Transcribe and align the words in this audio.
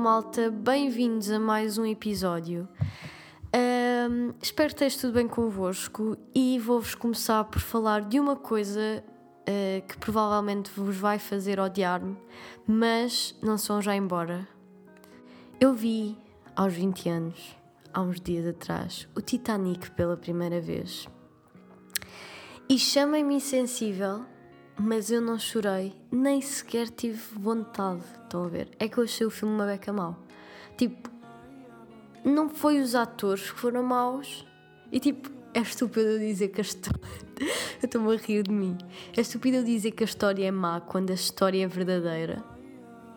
malta, 0.00 0.50
bem-vindos 0.50 1.30
a 1.30 1.38
mais 1.38 1.76
um 1.76 1.84
episódio. 1.84 2.66
Um, 3.54 4.32
espero 4.40 4.70
que 4.70 4.82
esteja 4.82 4.98
tudo 4.98 5.12
bem 5.12 5.28
convosco 5.28 6.16
e 6.34 6.58
vou-vos 6.58 6.94
começar 6.94 7.44
por 7.44 7.60
falar 7.60 8.00
de 8.08 8.18
uma 8.18 8.34
coisa 8.34 9.04
uh, 9.04 9.86
que 9.86 9.98
provavelmente 9.98 10.70
vos 10.74 10.96
vai 10.96 11.18
fazer 11.18 11.60
odiar-me, 11.60 12.16
mas 12.66 13.36
não 13.42 13.58
são 13.58 13.82
já 13.82 13.94
embora. 13.94 14.48
Eu 15.60 15.74
vi 15.74 16.16
aos 16.56 16.72
20 16.72 17.08
anos, 17.10 17.58
há 17.92 18.00
uns 18.00 18.22
dias 18.22 18.46
atrás, 18.46 19.06
o 19.14 19.20
Titanic 19.20 19.90
pela 19.90 20.16
primeira 20.16 20.62
vez. 20.62 21.06
E 22.70 22.78
chamem-me 22.78 23.34
insensível, 23.34 24.24
mas 24.82 25.10
eu 25.10 25.20
não 25.20 25.38
chorei, 25.38 25.94
nem 26.10 26.40
sequer 26.40 26.88
tive 26.88 27.20
vontade. 27.38 28.00
Estão 28.22 28.44
a 28.44 28.48
ver? 28.48 28.68
É 28.78 28.88
que 28.88 28.96
eu 28.96 29.04
achei 29.04 29.26
o 29.26 29.30
filme 29.30 29.54
uma 29.54 29.66
beca 29.66 29.92
mau. 29.92 30.16
Tipo, 30.78 31.10
não 32.24 32.48
foi 32.48 32.80
os 32.80 32.94
atores 32.94 33.50
que 33.50 33.58
foram 33.58 33.82
maus. 33.82 34.46
E 34.90 34.98
tipo, 34.98 35.30
é 35.52 35.60
estúpido 35.60 36.18
dizer 36.18 36.48
que 36.48 36.60
a 36.60 36.64
história. 36.64 36.98
eu 37.82 37.84
estou-me 37.84 38.14
a 38.14 38.16
rir 38.16 38.42
de 38.42 38.52
mim. 38.52 38.78
É 39.14 39.20
estúpido 39.20 39.62
dizer 39.62 39.90
que 39.90 40.02
a 40.02 40.06
história 40.06 40.46
é 40.46 40.50
má 40.50 40.80
quando 40.80 41.10
a 41.10 41.14
história 41.14 41.62
é 41.62 41.68
verdadeira. 41.68 42.42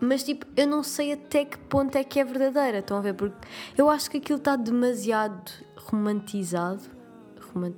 Mas 0.02 0.24
tipo, 0.24 0.46
eu 0.58 0.68
não 0.68 0.84
sei 0.84 1.14
até 1.14 1.46
que 1.46 1.58
ponto 1.58 1.98
é 1.98 2.04
que 2.04 2.20
é 2.20 2.26
verdadeira. 2.26 2.80
Estão 2.80 2.98
a 2.98 3.02
ver? 3.02 3.14
Porque 3.14 3.48
eu 3.78 3.90
acho 3.90 4.12
que 4.12 4.18
aquilo 4.18 4.40
está 4.40 4.58
demasiado 4.58 5.50
romantizado. 5.78 6.84
Romant 7.54 7.76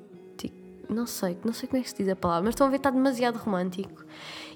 não 0.90 1.06
sei, 1.06 1.38
não 1.44 1.54
sei 1.54 1.68
como 1.68 1.80
é 1.80 1.84
que 1.84 1.90
se 1.90 1.96
diz 1.96 2.10
a 2.10 2.16
palavra, 2.16 2.44
mas 2.44 2.54
estão 2.54 2.68
a 2.68 2.70
ver, 2.70 2.78
está 2.78 2.90
demasiado 2.90 3.38
romântico. 3.38 4.04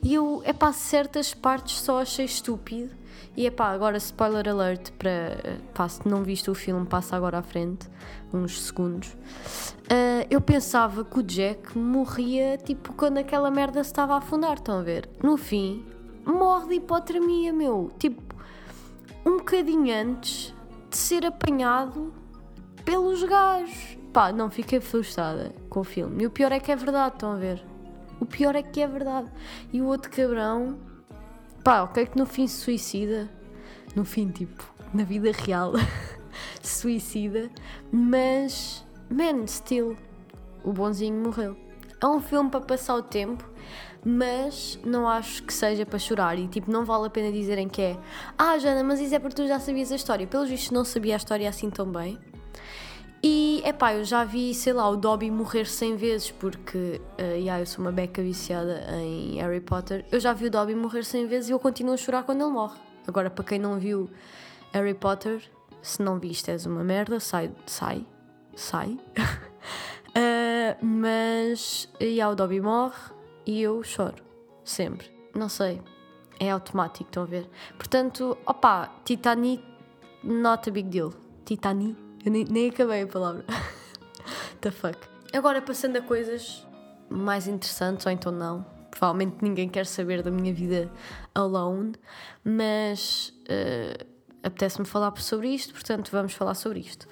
E 0.01 0.13
eu, 0.13 0.41
é 0.45 0.53
pá, 0.53 0.71
certas 0.71 1.33
partes 1.33 1.81
só 1.81 2.01
achei 2.01 2.25
estúpido. 2.25 2.91
E 3.35 3.45
é 3.45 3.51
pá, 3.51 3.69
agora 3.69 3.97
spoiler 3.97 4.47
alert 4.49 4.91
para. 4.93 5.59
Pá, 5.73 5.87
se 5.87 6.07
não 6.07 6.23
viste 6.23 6.49
o 6.49 6.55
filme, 6.55 6.85
passa 6.85 7.15
agora 7.15 7.37
à 7.39 7.41
frente, 7.41 7.87
uns 8.33 8.61
segundos. 8.61 9.09
Uh, 9.09 10.25
eu 10.29 10.41
pensava 10.41 11.03
que 11.03 11.19
o 11.19 11.23
Jack 11.23 11.77
morria 11.77 12.57
tipo 12.57 12.93
quando 12.93 13.17
aquela 13.17 13.49
merda 13.51 13.83
se 13.83 13.89
estava 13.89 14.13
a 14.13 14.17
afundar, 14.17 14.55
estão 14.55 14.79
a 14.79 14.81
ver? 14.81 15.09
No 15.23 15.37
fim, 15.37 15.85
morre 16.25 16.67
de 16.69 16.75
hipotermia, 16.75 17.53
meu. 17.53 17.91
Tipo, 17.97 18.35
um 19.25 19.37
bocadinho 19.37 19.93
antes 19.93 20.53
de 20.89 20.97
ser 20.97 21.25
apanhado 21.25 22.13
pelos 22.83 23.23
gajos. 23.23 23.98
Pá, 24.13 24.31
não, 24.31 24.49
fiquei 24.49 24.79
frustrada 24.79 25.53
com 25.69 25.81
o 25.81 25.83
filme. 25.83 26.23
E 26.23 26.27
o 26.27 26.31
pior 26.31 26.51
é 26.51 26.59
que 26.59 26.71
é 26.71 26.75
verdade, 26.75 27.15
estão 27.15 27.31
a 27.31 27.35
ver? 27.35 27.63
O 28.19 28.25
pior 28.25 28.55
é 28.55 28.63
que 28.63 28.81
é 28.81 28.87
verdade. 28.87 29.31
E 29.71 29.81
o 29.81 29.85
outro 29.85 30.11
cabrão, 30.11 30.77
pá, 31.63 31.83
ok, 31.83 32.07
que 32.07 32.17
no 32.17 32.25
fim 32.25 32.47
se 32.47 32.57
suicida. 32.57 33.29
No 33.95 34.03
fim, 34.03 34.29
tipo, 34.29 34.63
na 34.93 35.03
vida 35.03 35.31
real, 35.31 35.73
se 36.61 36.81
suicida. 36.81 37.49
Mas, 37.91 38.85
man, 39.09 39.45
still, 39.47 39.95
o 40.63 40.73
bonzinho 40.73 41.23
morreu. 41.23 41.55
É 42.01 42.07
um 42.07 42.19
filme 42.19 42.49
para 42.49 42.61
passar 42.61 42.95
o 42.95 43.03
tempo, 43.03 43.47
mas 44.03 44.79
não 44.85 45.07
acho 45.07 45.43
que 45.43 45.53
seja 45.53 45.85
para 45.85 45.99
chorar. 45.99 46.37
E 46.37 46.47
tipo, 46.47 46.71
não 46.71 46.85
vale 46.85 47.07
a 47.07 47.09
pena 47.09 47.31
dizerem 47.31 47.67
que 47.67 47.81
é 47.81 47.97
Ah, 48.37 48.57
Jana, 48.57 48.83
mas 48.83 48.99
isso 48.99 49.13
é 49.13 49.19
porque 49.19 49.35
tu 49.35 49.47
já 49.47 49.59
sabias 49.59 49.91
a 49.91 49.95
história. 49.95 50.25
Pelos 50.25 50.49
vistos, 50.49 50.71
não 50.71 50.85
sabia 50.85 51.15
a 51.15 51.17
história 51.17 51.47
assim 51.47 51.69
tão 51.69 51.91
bem. 51.91 52.17
E, 53.21 53.61
é 53.65 53.73
pá, 53.73 53.93
eu 53.93 54.05
já 54.05 54.23
vi, 54.23 54.53
sei 54.53 54.71
lá, 54.71 54.89
o 54.89 54.95
Dobby 54.95 55.29
morrer 55.29 55.65
100 55.65 55.97
vezes, 55.97 56.31
porque, 56.31 57.01
uh, 57.19 57.35
yeah, 57.35 57.61
eu 57.61 57.65
sou 57.65 57.83
uma 57.83 57.91
beca 57.91 58.21
viciada 58.21 58.85
em 58.93 59.35
Harry 59.35 59.59
Potter. 59.59 60.05
Eu 60.09 60.19
já 60.21 60.31
vi 60.31 60.45
o 60.45 60.51
Dobby 60.51 60.73
morrer 60.73 61.03
100 61.03 61.27
vezes 61.27 61.49
e 61.49 61.53
eu 61.53 61.59
continuo 61.59 61.93
a 61.93 61.97
chorar 61.97 62.23
quando 62.23 62.41
ele 62.41 62.51
morre. 62.51 62.79
Agora, 63.05 63.29
para 63.29 63.43
quem 63.43 63.59
não 63.59 63.77
viu 63.77 64.09
Harry 64.71 64.93
Potter, 64.93 65.41
se 65.81 66.01
não 66.01 66.17
viste, 66.17 66.49
és 66.49 66.65
uma 66.65 66.83
merda, 66.83 67.19
sai, 67.19 67.51
sai, 67.65 68.05
sai. 68.55 68.97
uh, 69.17 70.77
mas, 70.85 71.89
yeah, 72.01 72.31
o 72.31 72.35
Dobby 72.35 72.61
morre 72.61 72.95
e 73.45 73.61
eu 73.61 73.83
choro, 73.83 74.23
sempre. 74.63 75.11
Não 75.35 75.49
sei, 75.49 75.81
é 76.39 76.49
automático, 76.51 77.09
estão 77.09 77.23
a 77.23 77.25
ver? 77.25 77.49
Portanto, 77.77 78.37
opá, 78.45 78.89
Titanic, 79.03 79.61
not 80.23 80.69
a 80.69 80.71
big 80.71 80.87
deal. 80.87 81.13
Titanic 81.43 82.08
eu 82.25 82.31
nem, 82.31 82.45
nem 82.45 82.69
acabei 82.69 83.03
a 83.03 83.07
palavra. 83.07 83.45
The 84.61 84.71
fuck. 84.71 84.97
Agora, 85.33 85.61
passando 85.61 85.97
a 85.97 86.01
coisas 86.01 86.65
mais 87.09 87.47
interessantes, 87.47 88.05
ou 88.05 88.11
então 88.11 88.31
não. 88.31 88.65
Provavelmente 88.91 89.37
ninguém 89.41 89.69
quer 89.69 89.85
saber 89.85 90.21
da 90.21 90.31
minha 90.31 90.53
vida 90.53 90.91
alone, 91.33 91.93
mas 92.43 93.33
uh, 93.43 94.05
apetece-me 94.43 94.85
falar 94.85 95.15
sobre 95.17 95.49
isto, 95.49 95.73
portanto 95.73 96.09
vamos 96.11 96.33
falar 96.33 96.55
sobre 96.55 96.79
isto. 96.79 97.07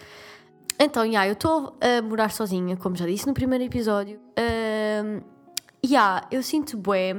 Então, 0.79 1.05
yeah, 1.05 1.27
eu 1.27 1.33
estou 1.33 1.77
a 1.81 2.01
morar 2.01 2.29
sozinha, 2.29 2.77
como 2.77 2.95
já 2.95 3.05
disse 3.05 3.25
no 3.25 3.33
primeiro 3.33 3.63
episódio. 3.63 4.19
Uh, 4.37 5.23
yeah, 5.85 6.27
eu 6.31 6.43
sinto 6.43 6.77
bué 6.77 7.15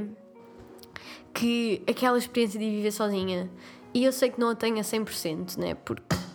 que 1.35 1.83
aquela 1.89 2.19
experiência 2.19 2.59
de 2.59 2.69
viver 2.69 2.93
sozinha, 2.93 3.51
e 3.95 4.05
eu 4.05 4.13
sei 4.13 4.31
que 4.31 4.39
não 4.39 4.51
a 4.51 4.55
tenho 4.55 4.79
a 4.79 4.83
100%, 4.83 5.57
né? 5.57 5.75
Porque. 5.75 6.28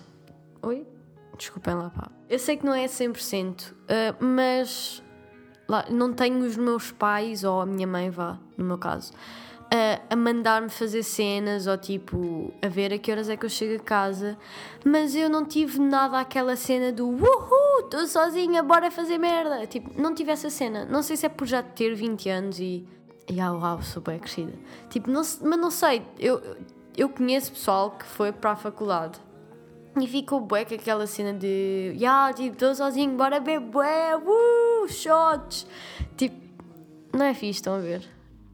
Desculpem 1.43 1.73
lá, 1.73 1.89
pá. 1.89 2.09
Eu 2.29 2.39
sei 2.39 2.55
que 2.55 2.65
não 2.65 2.73
é 2.73 2.85
100%, 2.85 3.71
uh, 3.71 3.75
mas 4.23 5.03
lá, 5.67 5.85
não 5.89 6.13
tenho 6.13 6.39
os 6.45 6.55
meus 6.55 6.89
pais, 6.89 7.43
ou 7.43 7.59
a 7.59 7.65
minha 7.65 7.85
mãe, 7.85 8.09
vá, 8.09 8.39
no 8.57 8.63
meu 8.63 8.77
caso, 8.77 9.11
uh, 9.11 10.01
a 10.09 10.15
mandar-me 10.15 10.69
fazer 10.69 11.03
cenas, 11.03 11.67
ou 11.67 11.77
tipo, 11.77 12.53
a 12.61 12.69
ver 12.69 12.93
a 12.93 12.97
que 12.97 13.11
horas 13.11 13.27
é 13.27 13.35
que 13.35 13.45
eu 13.45 13.49
chego 13.49 13.75
a 13.75 13.85
casa. 13.85 14.37
Mas 14.85 15.15
eu 15.15 15.29
não 15.29 15.43
tive 15.43 15.81
nada 15.81 16.17
aquela 16.17 16.55
cena 16.55 16.93
do 16.93 17.09
uhul, 17.09 17.79
estou 17.81 18.07
sozinha, 18.07 18.63
bora 18.63 18.89
fazer 18.89 19.17
merda. 19.17 19.67
Tipo, 19.67 20.01
não 20.01 20.15
tive 20.15 20.31
essa 20.31 20.49
cena. 20.49 20.85
Não 20.85 21.03
sei 21.03 21.17
se 21.17 21.25
é 21.25 21.29
por 21.29 21.45
já 21.45 21.61
ter 21.61 21.93
20 21.93 22.29
anos 22.29 22.57
e. 22.57 22.87
E 23.29 23.41
ah, 23.41 23.51
sou 23.81 24.01
bem 24.01 24.17
crescida. 24.17 24.53
Tipo, 24.89 25.11
não, 25.11 25.23
mas 25.41 25.59
não 25.59 25.71
sei, 25.71 26.03
eu, 26.17 26.41
eu 26.95 27.09
conheço 27.09 27.51
pessoal 27.51 27.91
que 27.91 28.05
foi 28.05 28.31
para 28.31 28.51
a 28.51 28.55
faculdade 28.55 29.19
e 29.99 30.07
ficou 30.07 30.41
bué 30.41 30.65
com 30.65 30.73
aquela 30.73 31.05
cena 31.05 31.33
de 31.33 31.93
Ya, 31.95 32.01
yeah, 32.01 32.33
tipo, 32.33 32.53
estou 32.53 32.73
sozinho, 32.73 33.15
bora 33.15 33.39
beber 33.39 33.59
bué, 33.59 34.15
uh, 34.15 34.87
shots. 34.89 35.67
Tipo, 36.17 36.35
não 37.15 37.25
é 37.25 37.33
fixe, 37.33 37.59
estão 37.59 37.75
a 37.75 37.79
ver? 37.79 38.03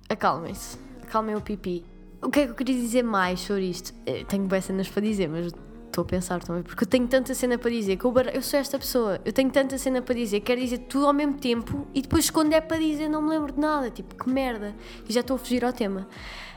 Acalmem-se, 0.10 0.78
acalmem 1.02 1.36
o 1.36 1.42
pipi. 1.42 1.86
O 2.22 2.30
que 2.30 2.42
é 2.42 2.46
que 2.46 2.52
eu 2.52 2.56
queria 2.56 2.76
dizer 2.76 3.04
mais 3.04 3.40
sobre 3.40 3.70
isto? 3.70 3.94
Eu 4.06 4.26
tenho 4.26 4.44
bué 4.44 4.60
cenas 4.60 4.90
para 4.90 5.02
dizer, 5.02 5.30
mas 5.30 5.54
estou 5.90 6.04
a 6.04 6.06
pensar 6.06 6.44
também, 6.44 6.62
porque 6.62 6.84
eu 6.84 6.88
tenho 6.88 7.08
tanta 7.08 7.34
cena 7.34 7.58
para 7.58 7.70
dizer, 7.70 7.98
que 7.98 8.06
eu, 8.06 8.14
eu 8.34 8.42
sou 8.42 8.60
esta 8.60 8.78
pessoa, 8.78 9.20
eu 9.26 9.34
tenho 9.34 9.50
tanta 9.50 9.78
cena 9.78 10.02
para 10.02 10.16
dizer, 10.16 10.40
quero 10.42 10.62
dizer 10.62 10.80
tudo 10.80 11.08
ao 11.08 11.14
mesmo 11.14 11.34
tempo 11.34 11.88
e 11.94 12.02
depois 12.02 12.30
quando 12.30 12.54
é 12.54 12.62
para 12.62 12.78
dizer 12.78 13.10
não 13.10 13.22
me 13.22 13.30
lembro 13.30 13.54
de 13.54 13.60
nada, 13.60 13.90
tipo, 13.90 14.16
que 14.16 14.30
merda, 14.30 14.76
e 15.08 15.14
já 15.14 15.22
estou 15.22 15.36
a 15.36 15.40
fugir 15.40 15.66
ao 15.66 15.74
tema. 15.74 16.08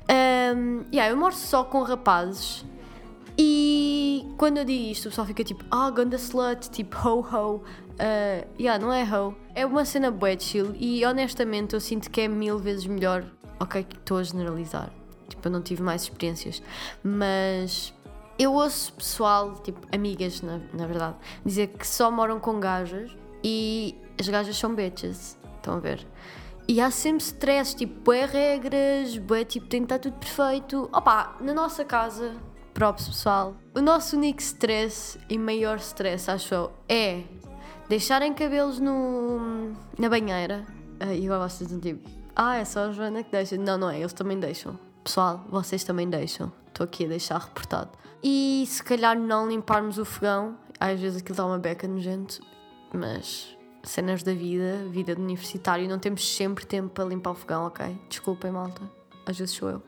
Um, 0.02 0.84
yeah, 0.92 1.10
eu 1.10 1.16
moro 1.16 1.34
só 1.34 1.64
com 1.64 1.82
rapazes 1.82 2.64
e 3.38 4.26
quando 4.36 4.58
eu 4.58 4.64
digo 4.64 4.84
isto, 4.90 5.06
o 5.06 5.08
pessoal 5.10 5.26
fica 5.26 5.44
tipo, 5.44 5.64
ah, 5.70 5.90
ganda 5.90 6.16
slut, 6.16 6.70
tipo, 6.70 6.96
ho 7.08 7.20
ho. 7.20 7.56
Uh, 7.92 8.46
yeah, 8.58 8.82
não 8.82 8.92
é 8.92 9.04
ho. 9.04 9.34
É 9.54 9.64
uma 9.64 9.84
cena 9.84 10.10
bué 10.10 10.38
chill 10.38 10.74
e 10.78 11.04
honestamente 11.04 11.74
eu 11.74 11.80
sinto 11.80 12.10
que 12.10 12.22
é 12.22 12.28
mil 12.28 12.58
vezes 12.58 12.86
melhor. 12.86 13.24
Ok, 13.60 13.86
estou 13.98 14.18
a 14.18 14.22
generalizar. 14.22 14.92
Tipo, 15.28 15.48
eu 15.48 15.52
não 15.52 15.62
tive 15.62 15.82
mais 15.82 16.02
experiências. 16.02 16.62
Mas 17.02 17.94
eu 18.38 18.52
ouço 18.54 18.92
pessoal, 18.94 19.54
tipo, 19.62 19.80
amigas, 19.94 20.42
na, 20.42 20.60
na 20.74 20.86
verdade, 20.86 21.16
dizer 21.44 21.68
que 21.68 21.86
só 21.86 22.10
moram 22.10 22.40
com 22.40 22.58
gajas 22.58 23.16
e 23.44 23.94
as 24.18 24.28
gajas 24.28 24.56
são 24.56 24.74
bitches. 24.74 25.38
Estão 25.56 25.74
a 25.74 25.78
ver? 25.78 26.06
E 26.66 26.80
há 26.80 26.90
sempre 26.90 27.22
stress, 27.24 27.74
tipo, 27.74 28.12
é 28.12 28.24
regras, 28.24 29.16
bué, 29.18 29.44
tipo, 29.44 29.66
tem 29.66 29.80
que 29.80 29.84
estar 29.86 29.98
tudo 29.98 30.18
perfeito. 30.18 30.88
Opa, 30.92 31.36
na 31.40 31.54
nossa 31.54 31.84
casa 31.84 32.34
props 32.82 33.06
pessoal. 33.06 33.54
O 33.76 33.80
nosso 33.80 34.16
único 34.16 34.40
stress 34.40 35.16
e 35.30 35.38
maior 35.38 35.76
stress, 35.76 36.28
acho 36.28 36.52
eu, 36.52 36.72
é 36.88 37.22
deixarem 37.88 38.34
cabelos 38.34 38.80
no, 38.80 39.72
na 39.96 40.08
banheira. 40.08 40.66
E 41.00 41.24
agora 41.24 41.48
vocês 41.48 41.70
estão 41.70 41.78
tipo, 41.78 42.10
ah, 42.34 42.56
é 42.56 42.64
só 42.64 42.88
a 42.88 42.90
Joana 42.90 43.22
que 43.22 43.30
deixa. 43.30 43.56
Não, 43.56 43.78
não 43.78 43.88
é, 43.88 44.00
eles 44.00 44.12
também 44.12 44.36
deixam. 44.40 44.76
Pessoal, 45.04 45.46
vocês 45.48 45.84
também 45.84 46.10
deixam. 46.10 46.52
Estou 46.66 46.82
aqui 46.82 47.04
a 47.04 47.08
deixar 47.08 47.38
reportado. 47.38 47.90
E 48.20 48.64
se 48.66 48.82
calhar 48.82 49.16
não 49.16 49.48
limparmos 49.48 49.96
o 49.98 50.04
fogão. 50.04 50.58
Às 50.80 50.98
vezes 50.98 51.22
aquilo 51.22 51.36
dá 51.36 51.46
uma 51.46 51.58
beca 51.58 51.86
nojento, 51.86 52.40
mas 52.92 53.56
cenas 53.84 54.24
da 54.24 54.34
vida, 54.34 54.88
vida 54.90 55.14
de 55.14 55.22
universitário, 55.22 55.88
não 55.88 56.00
temos 56.00 56.34
sempre 56.34 56.66
tempo 56.66 56.88
para 56.88 57.04
limpar 57.04 57.30
o 57.30 57.34
fogão, 57.36 57.64
ok? 57.64 57.96
Desculpem, 58.08 58.50
malta. 58.50 58.82
Às 59.24 59.38
vezes 59.38 59.54
sou 59.54 59.70
eu. 59.70 59.82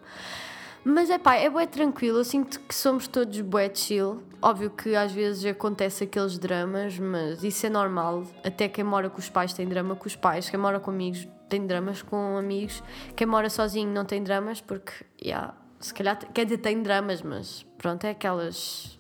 Mas 0.84 1.08
é 1.08 1.18
pá, 1.18 1.36
é 1.36 1.48
bué 1.48 1.66
tranquilo, 1.66 2.18
eu 2.18 2.24
sinto 2.24 2.60
que 2.60 2.74
somos 2.74 3.08
todos 3.08 3.40
bué 3.40 3.70
chill. 3.74 4.22
Óbvio 4.42 4.68
que 4.68 4.94
às 4.94 5.10
vezes 5.12 5.44
acontece 5.46 6.04
aqueles 6.04 6.38
dramas, 6.38 6.98
mas 6.98 7.42
isso 7.42 7.66
é 7.66 7.70
normal. 7.70 8.24
Até 8.44 8.68
quem 8.68 8.84
mora 8.84 9.08
com 9.08 9.18
os 9.18 9.30
pais 9.30 9.54
tem 9.54 9.66
drama 9.66 9.96
com 9.96 10.06
os 10.06 10.14
pais, 10.14 10.50
quem 10.50 10.60
mora 10.60 10.78
com 10.78 10.90
amigos 10.90 11.26
tem 11.48 11.66
dramas 11.66 12.02
com 12.02 12.36
amigos, 12.36 12.82
quem 13.16 13.26
mora 13.26 13.48
sozinho 13.48 13.90
não 13.90 14.04
tem 14.04 14.22
dramas 14.22 14.60
porque, 14.60 14.92
yeah, 15.22 15.54
Se 15.78 15.92
calhar, 15.94 16.18
quer 16.32 16.44
dizer, 16.44 16.58
tem 16.58 16.82
dramas, 16.82 17.22
mas 17.22 17.64
pronto, 17.78 18.04
é 18.04 18.10
aquelas 18.10 18.98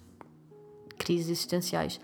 crises 0.98 1.30
existenciais. 1.30 2.00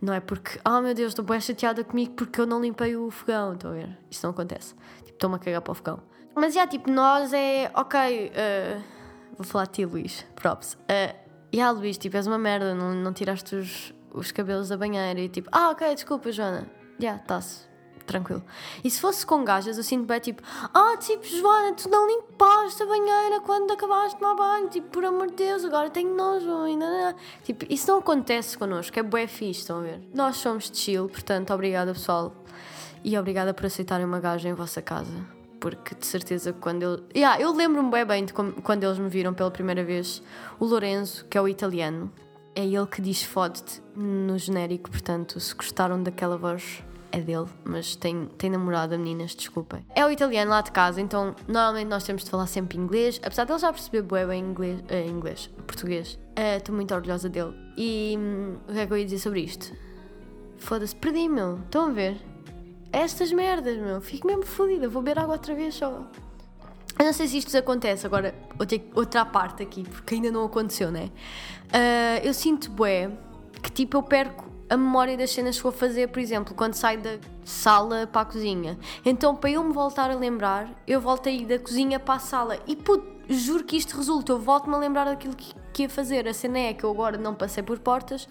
Não 0.00 0.14
é 0.14 0.20
porque, 0.20 0.58
oh 0.64 0.80
meu 0.80 0.94
Deus, 0.94 1.10
estou 1.10 1.24
bem 1.24 1.40
chateada 1.40 1.84
comigo 1.84 2.14
porque 2.14 2.40
eu 2.40 2.46
não 2.46 2.60
limpei 2.60 2.96
o 2.96 3.10
fogão. 3.10 3.52
Estão 3.52 3.70
a 3.70 3.74
ver? 3.74 3.98
Isto 4.10 4.24
não 4.24 4.30
acontece. 4.30 4.74
Tipo, 4.98 5.10
estou-me 5.10 5.36
a 5.36 5.38
cagar 5.38 5.60
para 5.60 5.72
o 5.72 5.74
fogão. 5.74 6.02
Mas 6.34 6.54
já, 6.54 6.66
tipo, 6.66 6.90
nós 6.90 7.32
é, 7.34 7.70
ok, 7.74 8.30
uh, 8.30 8.99
vou 9.36 9.44
falar 9.44 9.66
de 9.66 9.72
ti, 9.72 9.84
Luís, 9.84 10.26
props. 10.34 10.74
Uh, 10.74 11.14
e 11.52 11.56
yeah, 11.56 11.76
Luís, 11.76 11.98
tipo, 11.98 12.16
és 12.16 12.26
uma 12.26 12.38
merda, 12.38 12.74
não, 12.74 12.94
não 12.94 13.12
tiraste 13.12 13.56
os, 13.56 13.94
os 14.12 14.30
cabelos 14.30 14.68
da 14.68 14.76
banheira 14.76 15.18
e 15.18 15.28
tipo, 15.28 15.48
ah, 15.52 15.70
ok, 15.70 15.94
desculpa, 15.94 16.30
Joana. 16.30 16.66
Já, 16.98 17.06
yeah, 17.06 17.22
está-se 17.22 17.70
tranquilo. 18.10 18.42
E 18.82 18.90
se 18.90 19.00
fosse 19.00 19.24
com 19.24 19.44
gajas, 19.44 19.76
eu 19.78 19.84
sinto 19.84 20.04
bem 20.04 20.18
tipo, 20.18 20.42
ah, 20.74 20.96
tipo, 20.98 21.24
Joana, 21.24 21.74
tu 21.74 21.88
não 21.88 22.06
limpaste 22.08 22.82
a 22.82 22.86
banheira 22.86 23.40
quando 23.40 23.70
acabaste 23.72 24.14
de 24.14 24.20
tomar 24.20 24.34
banho, 24.34 24.68
tipo, 24.68 24.88
por 24.88 25.04
amor 25.04 25.28
de 25.28 25.36
Deus, 25.36 25.64
agora 25.64 25.88
tenho 25.90 26.14
nojo 26.14 26.50
ainda. 26.62 27.14
Tipo, 27.44 27.64
isso 27.72 27.88
não 27.88 27.98
acontece 27.98 28.58
connosco, 28.58 28.98
é 28.98 29.02
bué 29.02 29.26
fixe, 29.26 29.60
estão 29.60 29.78
a 29.78 29.82
ver? 29.82 30.00
Nós 30.12 30.36
somos 30.36 30.70
de 30.70 30.78
chill, 30.78 31.08
portanto, 31.08 31.52
obrigada 31.54 31.92
pessoal. 31.92 32.34
E 33.02 33.16
obrigada 33.16 33.54
por 33.54 33.64
aceitarem 33.64 34.04
uma 34.04 34.20
gaja 34.20 34.48
em 34.48 34.52
vossa 34.52 34.82
casa. 34.82 35.39
Porque 35.60 35.94
de 35.94 36.06
certeza 36.06 36.52
quando 36.52 36.82
ele. 36.82 37.02
Yeah, 37.14 37.40
eu 37.40 37.52
lembro-me 37.54 37.90
bem 37.90 38.04
bem 38.04 38.24
de 38.24 38.32
quando 38.32 38.84
eles 38.84 38.98
me 38.98 39.08
viram 39.08 39.34
pela 39.34 39.50
primeira 39.50 39.84
vez. 39.84 40.22
O 40.58 40.64
Lorenzo, 40.64 41.26
que 41.26 41.36
é 41.36 41.40
o 41.40 41.46
italiano, 41.46 42.10
é 42.54 42.64
ele 42.64 42.86
que 42.86 43.00
diz 43.00 43.22
fode-te 43.22 43.82
no 43.94 44.36
genérico, 44.38 44.90
portanto, 44.90 45.38
se 45.38 45.54
gostaram 45.54 46.02
daquela 46.02 46.36
voz, 46.36 46.82
é 47.12 47.20
dele, 47.20 47.46
mas 47.64 47.96
tem, 47.96 48.26
tem 48.38 48.50
namorada, 48.50 48.96
meninas, 48.96 49.34
desculpem. 49.34 49.84
É 49.94 50.04
o 50.04 50.10
italiano 50.10 50.50
lá 50.50 50.60
de 50.60 50.70
casa, 50.70 51.00
então 51.00 51.34
normalmente 51.46 51.88
nós 51.88 52.04
temos 52.04 52.24
de 52.24 52.30
falar 52.30 52.46
sempre 52.46 52.78
inglês, 52.78 53.20
apesar 53.22 53.44
dele 53.44 53.58
já 53.58 53.72
perceber 53.72 54.02
bué 54.02 54.26
bem 54.26 54.42
inglês, 54.42 54.80
uh, 54.80 55.08
inglês 55.08 55.50
português. 55.66 56.18
Eh, 56.36 56.56
estou 56.56 56.72
uh, 56.72 56.76
muito 56.76 56.94
orgulhosa 56.94 57.28
dele. 57.28 57.54
E 57.76 58.16
hum, 58.18 58.56
o 58.68 58.72
que 58.72 58.78
é 58.78 58.86
que 58.86 58.92
eu 58.92 58.96
ia 58.96 59.04
dizer 59.04 59.18
sobre 59.18 59.40
isto? 59.40 59.72
Foda-se, 60.58 60.94
perdi, 60.94 61.28
meu. 61.28 61.56
Estão 61.56 61.86
a 61.86 61.90
ver? 61.90 62.29
Estas 62.92 63.32
merdas, 63.32 63.76
meu. 63.78 64.00
Fico 64.00 64.26
mesmo 64.26 64.44
fodida. 64.44 64.88
Vou 64.88 65.02
beber 65.02 65.20
água 65.20 65.34
outra 65.34 65.54
vez 65.54 65.74
só. 65.74 66.04
Eu 66.98 67.06
não 67.06 67.12
sei 67.12 67.28
se 67.28 67.38
isto 67.38 67.56
acontece 67.56 68.04
agora, 68.04 68.34
outra 68.94 69.24
parte 69.24 69.62
aqui, 69.62 69.84
porque 69.84 70.16
ainda 70.16 70.30
não 70.30 70.44
aconteceu, 70.44 70.90
né? 70.90 71.10
Uh, 71.68 72.26
eu 72.26 72.34
sinto 72.34 72.70
bué 72.70 73.10
que 73.62 73.70
tipo 73.70 73.96
eu 73.96 74.02
perco 74.02 74.50
a 74.68 74.76
memória 74.76 75.16
das 75.16 75.30
cenas 75.30 75.56
que 75.56 75.62
vou 75.62 75.72
fazer, 75.72 76.08
por 76.08 76.20
exemplo, 76.20 76.54
quando 76.54 76.74
saio 76.74 77.00
da 77.00 77.18
sala 77.44 78.06
para 78.06 78.20
a 78.20 78.24
cozinha. 78.24 78.78
Então, 79.04 79.34
para 79.34 79.50
eu 79.50 79.64
me 79.64 79.72
voltar 79.72 80.10
a 80.10 80.14
lembrar, 80.14 80.70
eu 80.86 81.00
volto 81.00 81.28
a 81.28 81.32
ir 81.32 81.44
da 81.44 81.58
cozinha 81.58 81.98
para 81.98 82.14
a 82.14 82.18
sala. 82.18 82.58
E 82.66 82.76
puto, 82.76 83.04
juro 83.28 83.64
que 83.64 83.76
isto 83.76 83.96
resulta, 83.96 84.30
eu 84.30 84.38
volto-me 84.38 84.74
a 84.76 84.78
lembrar 84.78 85.06
daquilo 85.06 85.34
que, 85.34 85.54
que 85.72 85.82
ia 85.82 85.88
fazer. 85.88 86.26
A 86.28 86.34
cena 86.34 86.58
é 86.58 86.74
que 86.74 86.84
eu 86.84 86.90
agora 86.90 87.16
não 87.16 87.34
passei 87.34 87.62
por 87.62 87.78
portas, 87.78 88.28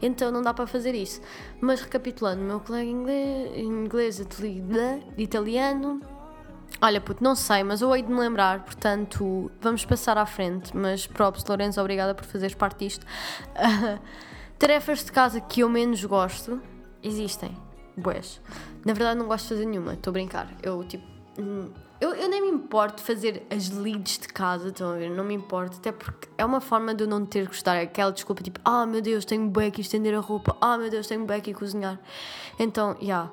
então 0.00 0.30
não 0.30 0.42
dá 0.42 0.52
para 0.52 0.66
fazer 0.66 0.94
isso. 0.94 1.20
Mas 1.60 1.80
recapitulando, 1.80 2.42
meu 2.42 2.60
colega 2.60 2.88
inglês, 2.88 3.56
inglês 3.56 4.22
italiano. 5.16 6.00
Olha, 6.80 7.00
puto, 7.00 7.22
não 7.22 7.36
sei, 7.36 7.62
mas 7.62 7.80
eu 7.80 7.94
hei 7.94 8.02
de 8.02 8.10
me 8.10 8.18
lembrar, 8.18 8.64
portanto, 8.64 9.50
vamos 9.60 9.84
passar 9.84 10.18
à 10.18 10.26
frente. 10.26 10.76
Mas 10.76 11.06
props, 11.06 11.44
Lourenço, 11.44 11.80
obrigada 11.80 12.14
por 12.14 12.24
fazeres 12.24 12.54
parte 12.54 12.84
disto. 12.84 13.06
Tarefas 14.58 15.04
de 15.04 15.12
casa 15.12 15.40
que 15.40 15.60
eu 15.60 15.68
menos 15.68 16.04
gosto 16.04 16.60
existem. 17.02 17.56
Boas. 17.96 18.40
Na 18.84 18.94
verdade, 18.94 19.18
não 19.18 19.26
gosto 19.26 19.44
de 19.44 19.48
fazer 19.50 19.66
nenhuma, 19.66 19.94
estou 19.94 20.10
a 20.10 20.12
brincar. 20.12 20.48
Eu, 20.62 20.82
tipo. 20.84 21.04
Eu, 22.02 22.16
eu 22.16 22.28
nem 22.28 22.42
me 22.42 22.48
importo 22.48 23.00
fazer 23.00 23.46
as 23.48 23.70
leads 23.70 24.18
de 24.18 24.26
casa, 24.26 24.70
estão 24.70 24.90
a 24.90 24.96
ver? 24.96 25.08
Não 25.08 25.22
me 25.22 25.34
importo, 25.34 25.76
até 25.76 25.92
porque 25.92 26.28
é 26.36 26.44
uma 26.44 26.60
forma 26.60 26.92
de 26.92 27.04
eu 27.04 27.08
não 27.08 27.24
ter 27.24 27.42
que 27.42 27.52
gostar. 27.52 27.80
Aquela 27.80 28.10
desculpa 28.10 28.42
tipo, 28.42 28.58
ah 28.64 28.84
meu 28.84 29.00
Deus, 29.00 29.24
tenho 29.24 29.48
bem 29.48 29.68
aqui 29.68 29.82
estender 29.82 30.12
a 30.12 30.18
roupa, 30.18 30.56
ah 30.60 30.76
meu 30.76 30.90
Deus, 30.90 31.06
tenho 31.06 31.24
bem 31.24 31.36
aqui 31.36 31.54
cozinhar. 31.54 32.00
Então, 32.58 32.94
já. 32.94 33.00
Yeah. 33.00 33.32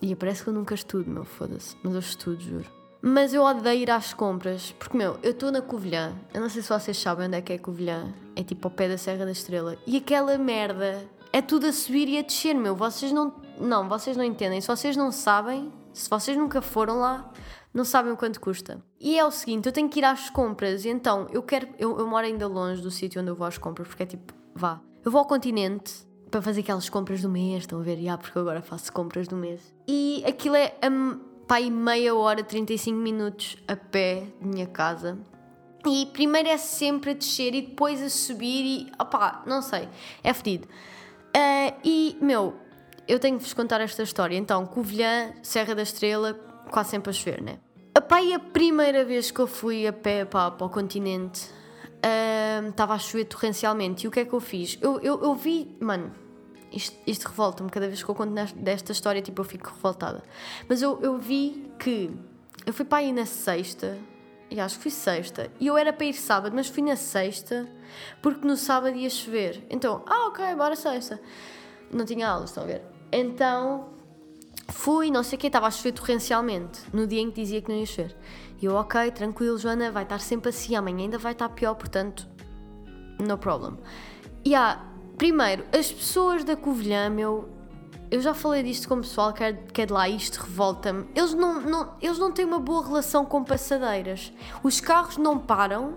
E 0.00 0.14
parece 0.16 0.42
que 0.42 0.48
eu 0.48 0.54
nunca 0.54 0.74
estudo, 0.74 1.10
meu, 1.10 1.26
foda-se. 1.26 1.76
Mas 1.82 1.92
eu 1.92 2.00
estudo, 2.00 2.40
juro. 2.40 2.64
Mas 3.02 3.34
eu 3.34 3.42
odeio 3.42 3.82
ir 3.82 3.90
às 3.90 4.14
compras, 4.14 4.74
porque, 4.78 4.96
meu, 4.96 5.18
eu 5.22 5.32
estou 5.32 5.52
na 5.52 5.60
Covilhã. 5.60 6.14
Eu 6.32 6.40
não 6.40 6.48
sei 6.48 6.62
se 6.62 6.70
vocês 6.70 6.96
sabem 6.96 7.26
onde 7.26 7.36
é 7.36 7.42
que 7.42 7.52
é 7.52 7.58
Covilhã. 7.58 8.14
É 8.34 8.42
tipo 8.42 8.66
ao 8.66 8.70
pé 8.70 8.88
da 8.88 8.96
Serra 8.96 9.26
da 9.26 9.32
Estrela. 9.32 9.76
E 9.86 9.94
aquela 9.98 10.38
merda 10.38 11.06
é 11.34 11.42
tudo 11.42 11.66
a 11.66 11.72
subir 11.72 12.08
e 12.08 12.16
a 12.16 12.22
descer, 12.22 12.54
meu. 12.54 12.74
Vocês 12.74 13.12
não. 13.12 13.34
Não, 13.60 13.86
vocês 13.86 14.16
não 14.16 14.24
entendem. 14.24 14.58
Se 14.58 14.68
vocês 14.68 14.96
não 14.96 15.12
sabem, 15.12 15.70
se 15.92 16.08
vocês 16.08 16.36
nunca 16.36 16.62
foram 16.62 16.98
lá, 16.98 17.30
não 17.76 17.84
sabem 17.84 18.10
o 18.10 18.16
quanto 18.16 18.40
custa. 18.40 18.82
E 18.98 19.18
é 19.18 19.24
o 19.24 19.30
seguinte, 19.30 19.66
eu 19.66 19.72
tenho 19.72 19.86
que 19.86 19.98
ir 19.98 20.04
às 20.04 20.30
compras, 20.30 20.86
e 20.86 20.88
então 20.88 21.26
eu 21.30 21.42
quero. 21.42 21.68
Eu, 21.78 21.98
eu 21.98 22.06
moro 22.06 22.24
ainda 22.24 22.48
longe 22.48 22.80
do 22.80 22.90
sítio 22.90 23.20
onde 23.20 23.30
eu 23.30 23.36
vou 23.36 23.46
às 23.46 23.58
compras, 23.58 23.86
porque 23.86 24.02
é 24.02 24.06
tipo, 24.06 24.32
vá. 24.54 24.80
Eu 25.04 25.10
vou 25.10 25.18
ao 25.18 25.26
continente 25.26 25.92
para 26.30 26.40
fazer 26.40 26.62
aquelas 26.62 26.88
compras 26.88 27.20
do 27.20 27.28
mês, 27.28 27.64
estão 27.64 27.78
a 27.78 27.82
ver? 27.82 27.98
Já, 27.98 28.16
porque 28.16 28.38
agora 28.38 28.62
faço 28.62 28.90
compras 28.90 29.28
do 29.28 29.36
mês. 29.36 29.60
E 29.86 30.24
aquilo 30.26 30.56
é. 30.56 30.74
Um, 30.90 31.18
pai 31.46 31.68
meia 31.68 32.14
hora, 32.14 32.42
35 32.42 32.96
minutos 32.96 33.58
a 33.68 33.76
pé 33.76 34.26
de 34.40 34.48
minha 34.48 34.66
casa. 34.66 35.18
E 35.86 36.06
primeiro 36.06 36.48
é 36.48 36.56
sempre 36.56 37.10
a 37.10 37.14
descer 37.14 37.54
e 37.54 37.60
depois 37.60 38.02
a 38.02 38.08
subir 38.08 38.64
e 38.64 38.92
opá, 38.98 39.44
não 39.46 39.60
sei, 39.60 39.86
é 40.24 40.32
fedido. 40.32 40.66
Uh, 40.66 41.76
e 41.84 42.16
meu, 42.22 42.56
eu 43.06 43.20
tenho 43.20 43.36
que 43.36 43.44
vos 43.44 43.52
contar 43.52 43.82
esta 43.82 44.02
história. 44.02 44.34
Então, 44.34 44.66
Covilhã, 44.66 45.34
Serra 45.42 45.74
da 45.74 45.82
Estrela, 45.82 46.32
quase 46.70 46.90
sempre 46.90 47.10
a 47.10 47.12
chover, 47.12 47.42
né? 47.42 47.58
Epá, 47.96 48.20
e 48.20 48.34
a 48.34 48.38
primeira 48.38 49.06
vez 49.06 49.30
que 49.30 49.40
eu 49.40 49.46
fui 49.46 49.86
a 49.86 49.92
pé 49.92 50.26
pá, 50.26 50.50
para 50.50 50.66
o 50.66 50.68
continente 50.68 51.48
estava 52.68 52.92
a 52.92 52.98
chover 52.98 53.24
torrencialmente. 53.24 54.04
E 54.04 54.08
o 54.08 54.10
que 54.10 54.20
é 54.20 54.24
que 54.26 54.34
eu 54.34 54.38
fiz? 54.38 54.76
Eu, 54.82 55.00
eu, 55.00 55.22
eu 55.22 55.34
vi, 55.34 55.74
mano, 55.80 56.14
isto, 56.70 56.94
isto 57.06 57.26
revolta-me 57.26 57.70
cada 57.70 57.86
vez 57.86 58.02
que 58.02 58.08
eu 58.10 58.14
conto 58.14 58.34
desta 58.56 58.92
história, 58.92 59.22
tipo, 59.22 59.40
eu 59.40 59.46
fico 59.46 59.70
revoltada. 59.70 60.22
Mas 60.68 60.82
eu, 60.82 61.00
eu 61.00 61.16
vi 61.16 61.72
que 61.78 62.10
eu 62.66 62.72
fui 62.74 62.84
para 62.84 62.98
aí 62.98 63.12
na 63.14 63.24
sexta, 63.24 63.96
e 64.50 64.60
acho 64.60 64.76
que 64.76 64.82
fui 64.82 64.90
sexta, 64.90 65.50
e 65.58 65.66
eu 65.66 65.78
era 65.78 65.90
para 65.90 66.04
ir 66.04 66.12
sábado, 66.12 66.54
mas 66.54 66.68
fui 66.68 66.82
na 66.82 66.96
sexta 66.96 67.66
porque 68.20 68.46
no 68.46 68.58
sábado 68.58 68.94
ia 68.94 69.08
chover. 69.08 69.64
Então, 69.70 70.02
ah, 70.06 70.26
ok, 70.26 70.54
bora 70.54 70.76
sexta. 70.76 71.18
Não 71.90 72.04
tinha 72.04 72.28
aulas, 72.28 72.50
estão 72.50 72.64
a 72.64 72.66
ver? 72.66 72.82
Então 73.10 73.95
fui, 74.68 75.10
não 75.10 75.22
sei 75.22 75.36
o 75.36 75.40
que, 75.40 75.46
estava 75.46 75.66
a 75.66 75.70
chover 75.70 75.92
torrencialmente 75.92 76.80
no 76.92 77.06
dia 77.06 77.20
em 77.20 77.30
que 77.30 77.40
dizia 77.40 77.60
que 77.60 77.68
não 77.70 77.78
ia 77.78 77.86
chover. 77.86 78.16
E 78.60 78.64
eu, 78.64 78.74
ok, 78.74 79.10
tranquilo, 79.10 79.58
Joana, 79.58 79.90
vai 79.90 80.02
estar 80.02 80.18
sempre 80.18 80.48
assim, 80.48 80.74
amanhã 80.74 81.04
ainda 81.04 81.18
vai 81.18 81.32
estar 81.32 81.48
pior, 81.50 81.74
portanto, 81.74 82.26
no 83.18 83.36
problem. 83.36 83.76
E 84.44 84.54
há 84.54 84.80
Primeiro, 85.16 85.64
as 85.72 85.90
pessoas 85.90 86.44
da 86.44 86.54
Covilhã, 86.56 87.08
meu. 87.08 87.48
Eu 88.10 88.20
já 88.20 88.34
falei 88.34 88.62
disto 88.62 88.86
com 88.86 88.96
o 88.96 88.98
pessoal 88.98 89.32
que 89.32 89.42
é, 89.42 89.52
que 89.52 89.82
é 89.82 89.86
de 89.86 89.92
lá, 89.92 90.08
isto 90.08 90.36
revolta-me. 90.36 91.06
Eles 91.14 91.32
não, 91.34 91.60
não, 91.60 91.94
eles 92.00 92.18
não 92.18 92.30
têm 92.30 92.44
uma 92.44 92.60
boa 92.60 92.86
relação 92.86 93.24
com 93.24 93.42
passadeiras. 93.42 94.32
Os 94.62 94.78
carros 94.80 95.16
não 95.16 95.38
param 95.38 95.94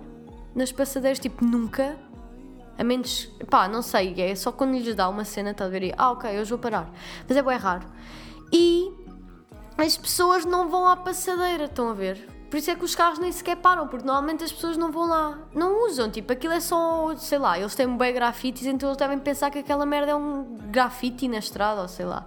nas 0.56 0.72
passadeiras, 0.72 1.20
tipo, 1.20 1.46
nunca. 1.46 1.98
A 2.78 2.84
menos, 2.84 3.26
pá, 3.50 3.68
não 3.68 3.82
sei, 3.82 4.16
é 4.22 4.34
só 4.36 4.52
quando 4.54 4.72
lhes 4.72 4.96
dá 4.96 5.08
uma 5.10 5.26
cena, 5.26 5.54
tá 5.54 5.68
a? 5.68 5.94
Ah, 5.98 6.12
ok, 6.12 6.40
hoje 6.40 6.50
vou 6.50 6.58
parar. 6.58 6.90
Mas 7.28 7.38
é 7.38 7.44
bem 7.44 7.58
raro. 7.58 7.86
E 8.52 8.92
as 9.78 9.98
pessoas 9.98 10.46
não 10.46 10.70
vão 10.70 10.88
à 10.88 10.96
passadeira, 10.96 11.66
estão 11.66 11.90
a 11.90 11.94
ver? 11.94 12.28
Por 12.50 12.58
isso 12.58 12.72
é 12.72 12.76
que 12.76 12.84
os 12.84 12.96
carros 12.96 13.20
nem 13.20 13.32
sequer 13.32 13.58
param, 13.58 13.88
porque 13.88 14.06
normalmente 14.06 14.44
as 14.44 14.52
pessoas 14.52 14.76
não 14.76 14.92
vão 14.92 15.08
lá, 15.08 15.38
não 15.54 15.86
usam. 15.86 16.10
Tipo, 16.10 16.34
aquilo 16.34 16.54
é 16.54 16.60
só, 16.60 17.16
sei 17.16 17.38
lá, 17.38 17.60
eles 17.60 17.76
têm 17.76 17.88
bem 17.96 18.12
grafites, 18.12 18.66
então 18.66 18.90
eles 18.90 18.98
devem 18.98 19.20
pensar 19.20 19.52
que 19.52 19.60
aquela 19.60 19.86
merda 19.86 20.12
é 20.12 20.16
um 20.16 20.58
grafite 20.72 21.28
na 21.28 21.38
estrada, 21.38 21.82
ou 21.82 21.88
sei 21.88 22.06
lá. 22.06 22.26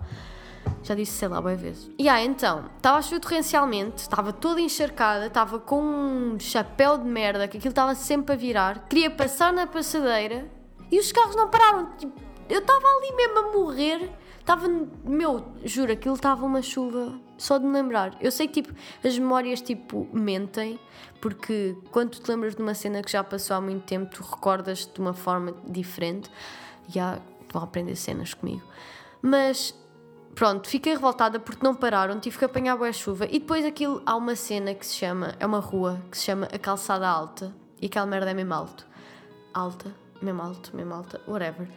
Já 0.85 0.95
disse, 0.95 1.13
sei 1.13 1.29
lá, 1.29 1.41
bem 1.41 1.57
vezes. 1.57 1.91
E 1.99 2.09
ah, 2.09 2.23
então, 2.23 2.67
estava 2.77 2.99
a 2.99 3.03
chover 3.03 3.21
torrencialmente, 3.21 3.99
estava 3.99 4.33
toda 4.33 4.61
encharcada, 4.61 5.27
estava 5.27 5.59
com 5.59 5.83
um 5.83 6.39
chapéu 6.39 6.99
de 6.99 7.05
merda, 7.05 7.49
que 7.49 7.57
aquilo 7.57 7.73
estava 7.73 7.95
sempre 7.97 8.35
a 8.35 8.37
virar, 8.37 8.87
queria 8.89 9.11
passar 9.11 9.53
na 9.53 9.67
passadeira 9.67 10.49
e 10.91 11.01
os 11.01 11.11
carros 11.11 11.35
não 11.35 11.49
pararam. 11.49 11.91
Tipo, 11.99 12.13
eu 12.49 12.61
estava 12.61 12.85
ali 12.87 13.17
mesmo 13.17 13.39
a 13.39 13.53
morrer 13.53 14.11
Estava, 14.43 14.69
meu, 15.05 15.45
juro, 15.65 15.93
aquilo 15.93 16.17
estava 16.17 16.45
uma 16.45 16.61
chuva 16.61 17.17
só 17.39 17.59
de 17.59 17.65
me 17.65 17.73
lembrar. 17.73 18.17
Eu 18.21 18.33
sei 18.33 18.49
que, 18.49 18.61
tipo, 18.61 18.75
as 19.07 19.17
memórias, 19.17 19.61
tipo, 19.61 20.09
mentem, 20.13 20.81
porque 21.21 21.77
quando 21.93 22.11
tu 22.11 22.21
te 22.21 22.29
lembras 22.29 22.57
de 22.57 22.61
uma 22.61 22.75
cena 22.75 23.03
que 23.03 23.11
já 23.11 23.23
passou 23.23 23.57
há 23.57 23.61
muito 23.61 23.85
tempo, 23.85 24.11
tu 24.13 24.21
recordas 24.21 24.85
de 24.93 25.01
uma 25.01 25.15
forma 25.15 25.55
diferente. 25.65 26.29
Já 26.89 27.21
vão 27.53 27.63
aprender 27.63 27.95
cenas 27.95 28.35
comigo. 28.35 28.63
Mas, 29.23 29.73
pronto, 30.35 30.69
fiquei 30.69 30.93
revoltada 30.93 31.39
porque 31.39 31.65
não 31.65 31.73
pararam, 31.73 32.19
tive 32.19 32.37
que 32.37 32.45
apanhar 32.45 32.77
boa 32.77 32.93
chuva. 32.93 33.27
E 33.27 33.39
depois 33.39 33.65
aquilo, 33.65 34.03
há 34.05 34.17
uma 34.17 34.35
cena 34.35 34.75
que 34.75 34.85
se 34.85 34.97
chama, 34.97 35.37
é 35.39 35.47
uma 35.47 35.61
rua, 35.61 36.03
que 36.11 36.19
se 36.19 36.25
chama 36.25 36.49
a 36.53 36.59
Calçada 36.59 37.07
Alta. 37.07 37.55
E 37.81 37.87
aquela 37.87 38.07
merda 38.07 38.33
é 38.33 38.35
mesmo 38.35 38.55
alto. 38.55 38.85
Alta, 39.55 39.95
mesmo 40.21 40.43
alto, 40.43 40.77
mesmo 40.77 40.93
alta, 40.95 41.21
whatever. 41.29 41.69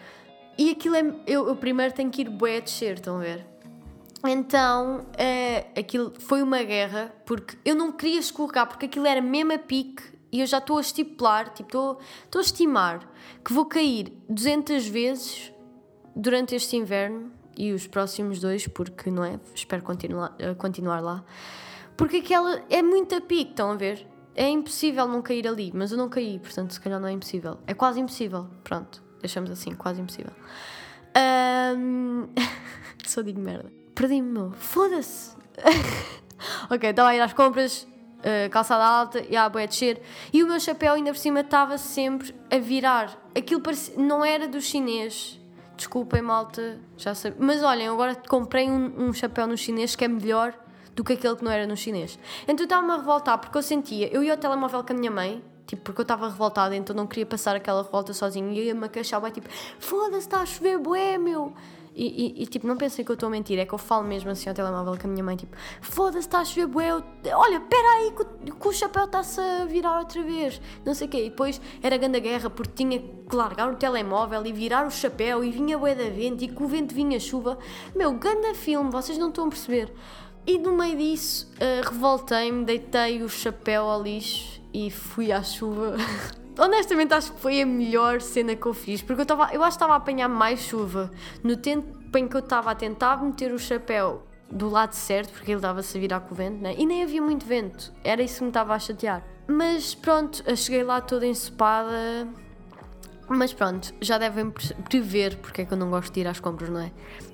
E 0.57 0.71
aquilo 0.71 0.95
é. 0.95 1.15
Eu, 1.27 1.47
eu 1.47 1.55
primeiro 1.55 1.93
tenho 1.93 2.09
que 2.09 2.21
ir 2.21 2.29
bué 2.29 2.57
a 2.57 2.59
descer, 2.59 2.95
estão 2.95 3.17
a 3.17 3.19
ver? 3.19 3.45
Então, 4.27 5.05
é, 5.17 5.67
aquilo 5.77 6.13
foi 6.19 6.41
uma 6.41 6.63
guerra, 6.63 7.13
porque 7.25 7.57
eu 7.63 7.75
não 7.75 7.91
queria 7.91 8.19
escorregar, 8.19 8.67
porque 8.67 8.85
aquilo 8.85 9.05
era 9.05 9.21
mesmo 9.21 9.53
a 9.53 9.59
pique 9.59 10.03
e 10.31 10.41
eu 10.41 10.47
já 10.47 10.57
estou 10.57 10.77
a 10.77 10.81
estipular, 10.81 11.49
tipo, 11.53 11.69
estou, 11.69 11.99
estou 12.23 12.39
a 12.39 12.43
estimar 12.43 13.07
que 13.43 13.53
vou 13.53 13.65
cair 13.65 14.11
200 14.27 14.87
vezes 14.87 15.53
durante 16.15 16.55
este 16.55 16.75
inverno 16.75 17.31
e 17.57 17.71
os 17.71 17.87
próximos 17.87 18.39
dois, 18.39 18.67
porque 18.67 19.11
não 19.11 19.23
é? 19.23 19.39
Espero 19.53 19.83
continuar, 19.83 20.35
eh, 20.39 20.53
continuar 20.55 20.99
lá. 21.01 21.23
Porque 21.95 22.17
aquela 22.17 22.61
é 22.69 22.81
muito 22.81 23.15
a 23.15 23.21
pique, 23.21 23.51
estão 23.51 23.71
a 23.71 23.75
ver? 23.75 24.05
É 24.33 24.49
impossível 24.49 25.07
não 25.07 25.21
cair 25.21 25.47
ali, 25.47 25.71
mas 25.73 25.91
eu 25.91 25.97
não 25.97 26.09
caí, 26.09 26.39
portanto, 26.39 26.73
se 26.73 26.81
calhar 26.81 26.99
não 26.99 27.07
é 27.07 27.11
impossível. 27.11 27.59
É 27.65 27.73
quase 27.73 27.99
impossível. 27.99 28.47
Pronto, 28.63 29.01
deixamos 29.25 29.51
assim, 29.51 29.73
quase 29.75 30.01
impossível. 30.01 30.31
Um... 31.77 32.27
Só 33.05 33.21
digo 33.23 33.39
merda. 33.39 33.71
Perdi-me, 33.93 34.29
meu. 34.29 34.51
Foda-se. 34.51 35.35
ok, 36.69 36.89
estava 36.89 37.09
a 37.09 37.15
ir 37.15 37.21
às 37.21 37.33
compras, 37.33 37.87
uh, 38.19 38.49
calçada 38.51 38.83
alta, 38.83 39.25
e 39.29 39.35
a 39.35 39.47
boia 39.47 39.67
descer, 39.67 40.01
e 40.33 40.43
o 40.43 40.47
meu 40.47 40.59
chapéu 40.59 40.93
ainda 40.93 41.11
por 41.11 41.17
cima 41.17 41.39
estava 41.39 41.77
sempre 41.77 42.35
a 42.51 42.57
virar. 42.57 43.17
Aquilo 43.35 43.61
parecia, 43.61 43.97
não 43.97 44.23
era 44.23 44.47
do 44.47 44.59
chinês. 44.59 45.39
Desculpem, 45.77 46.21
malta, 46.21 46.79
já 46.97 47.13
sabia. 47.13 47.37
Mas 47.39 47.63
olhem, 47.63 47.87
agora 47.87 48.15
comprei 48.15 48.69
um, 48.69 49.07
um 49.07 49.13
chapéu 49.13 49.45
no 49.45 49.57
chinês 49.57 49.95
que 49.95 50.05
é 50.05 50.07
melhor 50.07 50.53
do 50.95 51.03
que 51.03 51.13
aquele 51.13 51.35
que 51.35 51.43
não 51.43 51.51
era 51.51 51.67
no 51.67 51.75
chinês. 51.75 52.17
Então 52.47 52.63
estava-me 52.63 52.91
a 52.93 52.97
revoltar 52.97 53.37
porque 53.37 53.57
eu 53.57 53.61
sentia, 53.61 54.07
eu 54.13 54.23
ia 54.23 54.33
ao 54.33 54.37
telemóvel 54.37 54.83
com 54.83 54.93
a 54.93 54.95
minha 54.95 55.11
mãe, 55.11 55.43
tipo, 55.65 55.81
porque 55.81 56.01
eu 56.01 56.03
estava 56.03 56.27
revoltada, 56.27 56.75
então 56.75 56.95
não 56.95 57.07
queria 57.07 57.25
passar 57.25 57.55
aquela 57.55 57.83
revolta 57.83 58.13
sozinha 58.13 58.51
e 58.51 58.67
ia-me 58.67 58.85
a 58.85 58.89
queixar, 58.89 59.19
vai 59.19 59.31
tipo, 59.31 59.49
foda-se, 59.79 60.19
está 60.19 60.41
a 60.41 60.45
chover, 60.45 60.77
bué, 60.77 61.17
meu. 61.17 61.53
E, 61.97 62.03
e, 62.07 62.43
e, 62.43 62.45
tipo, 62.45 62.67
não 62.67 62.75
pensem 62.75 63.05
que 63.05 63.11
eu 63.11 63.13
estou 63.13 63.27
a 63.27 63.29
mentir, 63.29 63.57
é 63.57 63.65
que 63.65 63.73
eu 63.73 63.77
falo 63.77 64.05
mesmo 64.05 64.29
assim 64.29 64.49
ao 64.49 64.55
telemóvel 64.55 64.97
com 64.97 65.07
a 65.07 65.09
minha 65.09 65.23
mãe, 65.23 65.37
tipo, 65.37 65.55
foda-se, 65.79 66.27
está 66.27 66.39
a 66.39 66.45
chover, 66.45 66.67
bué, 66.67 66.93
olha, 67.33 67.55
espera 67.55 67.87
aí 67.95 68.11
que, 68.11 68.51
que, 68.51 68.67
o 68.67 68.71
chapéu 68.73 69.05
está-se 69.05 69.39
a 69.39 69.63
virar 69.63 69.99
outra 69.99 70.21
vez, 70.21 70.61
não 70.83 70.93
sei 70.93 71.07
o 71.07 71.09
quê. 71.09 71.25
E 71.25 71.29
depois 71.29 71.61
era 71.81 71.95
grande 71.95 72.19
guerra 72.19 72.49
porque 72.49 72.73
tinha 72.75 72.99
que 72.99 73.33
largar 73.33 73.71
o 73.71 73.77
telemóvel 73.77 74.45
e 74.45 74.51
virar 74.51 74.85
o 74.85 74.91
chapéu 74.91 75.41
e 75.41 75.51
vinha 75.51 75.77
bué 75.77 75.95
da 75.95 76.09
vento 76.09 76.43
e 76.43 76.49
com 76.49 76.65
o 76.65 76.67
vento 76.67 76.93
vinha 76.93 77.17
chuva. 77.17 77.57
Meu, 77.95 78.11
ganda 78.13 78.53
filme, 78.53 78.91
vocês 78.91 79.17
não 79.17 79.29
estão 79.29 79.45
a 79.45 79.49
perceber. 79.49 79.93
E 80.45 80.59
no 80.59 80.73
meio 80.73 80.97
disso, 80.97 81.49
uh, 81.55 81.89
revoltei-me, 81.89 82.65
deitei 82.65 83.23
o 83.23 83.29
chapéu 83.29 83.85
ao 83.85 84.03
lixo 84.03 84.61
e 84.75 84.91
fui 84.91 85.31
à 85.31 85.41
chuva. 85.41 85.95
Honestamente, 86.59 87.13
acho 87.13 87.31
que 87.31 87.39
foi 87.39 87.61
a 87.61 87.65
melhor 87.65 88.19
cena 88.19 88.55
que 88.55 88.65
eu 88.65 88.73
fiz, 88.73 89.01
porque 89.01 89.21
eu, 89.21 89.25
tava, 89.25 89.53
eu 89.53 89.61
acho 89.61 89.71
que 89.71 89.83
estava 89.83 89.93
a 89.93 89.97
apanhar 89.97 90.27
mais 90.27 90.59
chuva 90.59 91.11
no 91.43 91.55
tempo 91.55 92.17
em 92.17 92.27
que 92.27 92.35
eu 92.35 92.39
estava 92.39 92.71
a 92.71 92.75
tentar 92.75 93.21
meter 93.23 93.53
o 93.53 93.59
chapéu 93.59 94.23
do 94.51 94.69
lado 94.69 94.93
certo, 94.93 95.31
porque 95.33 95.51
ele 95.51 95.57
estava-se 95.57 95.97
a 95.97 95.99
virar 95.99 96.19
com 96.21 96.33
o 96.33 96.37
vento, 96.37 96.61
né? 96.61 96.75
e 96.77 96.85
nem 96.85 97.03
havia 97.03 97.21
muito 97.21 97.45
vento, 97.45 97.91
era 98.03 98.21
isso 98.21 98.37
que 98.37 98.43
me 98.43 98.49
estava 98.49 98.73
a 98.73 98.79
chatear. 98.79 99.23
Mas 99.47 99.95
pronto, 99.95 100.43
cheguei 100.55 100.83
lá 100.83 101.01
toda 101.01 101.25
ensopada, 101.25 102.27
mas 103.27 103.53
pronto, 103.53 103.93
já 103.99 104.17
devem 104.17 104.51
prever 104.89 105.37
porque 105.37 105.61
é 105.61 105.65
que 105.65 105.73
eu 105.73 105.77
não 105.77 105.89
gosto 105.89 106.13
de 106.13 106.21
ir 106.21 106.27
às 106.27 106.39
compras, 106.39 106.69
não 106.69 106.79
é? 106.79 106.91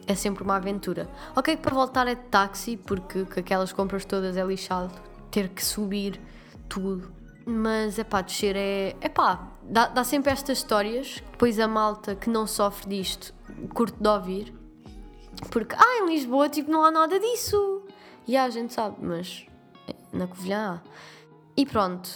É 0.08 0.16
sempre 0.16 0.44
uma 0.44 0.56
aventura. 0.56 1.10
Ok, 1.36 1.58
para 1.58 1.76
voltar 1.76 2.08
é 2.08 2.16
de 2.16 2.24
táxi, 2.24 2.76
porque 2.76 3.24
com 3.26 3.40
aquelas 3.40 3.72
compras 3.72 4.04
todas 4.04 4.36
é 4.36 4.44
lixado 4.44 4.94
ter 5.30 5.50
que 5.50 5.64
subir 5.64 6.20
tudo. 6.68 7.21
Mas 7.46 7.98
é 7.98 8.04
pá, 8.04 8.22
descer 8.22 8.56
é. 8.56 8.96
É 9.02 9.10
pá, 9.10 9.48
dá, 9.64 9.88
dá 9.88 10.04
sempre 10.04 10.32
estas 10.32 10.60
histórias. 10.60 11.22
Depois 11.32 11.60
a 11.60 11.68
malta 11.68 12.16
que 12.16 12.30
não 12.30 12.46
sofre 12.46 12.90
disto 12.90 13.34
curte 13.74 13.98
de 14.00 14.08
ouvir. 14.08 14.54
Porque, 15.50 15.76
ah, 15.76 16.00
em 16.02 16.08
Lisboa, 16.08 16.50
tipo, 16.50 16.72
não 16.72 16.84
há 16.84 16.92
nada 16.92 17.20
disso. 17.20 17.84
E 18.28 18.38
a 18.38 18.50
gente 18.50 18.74
sabe, 18.74 18.98
mas 19.02 19.46
na 20.14 20.28
Covilhã 20.28 20.82
há. 20.86 20.90
E 21.58 21.66
pronto, 21.66 22.10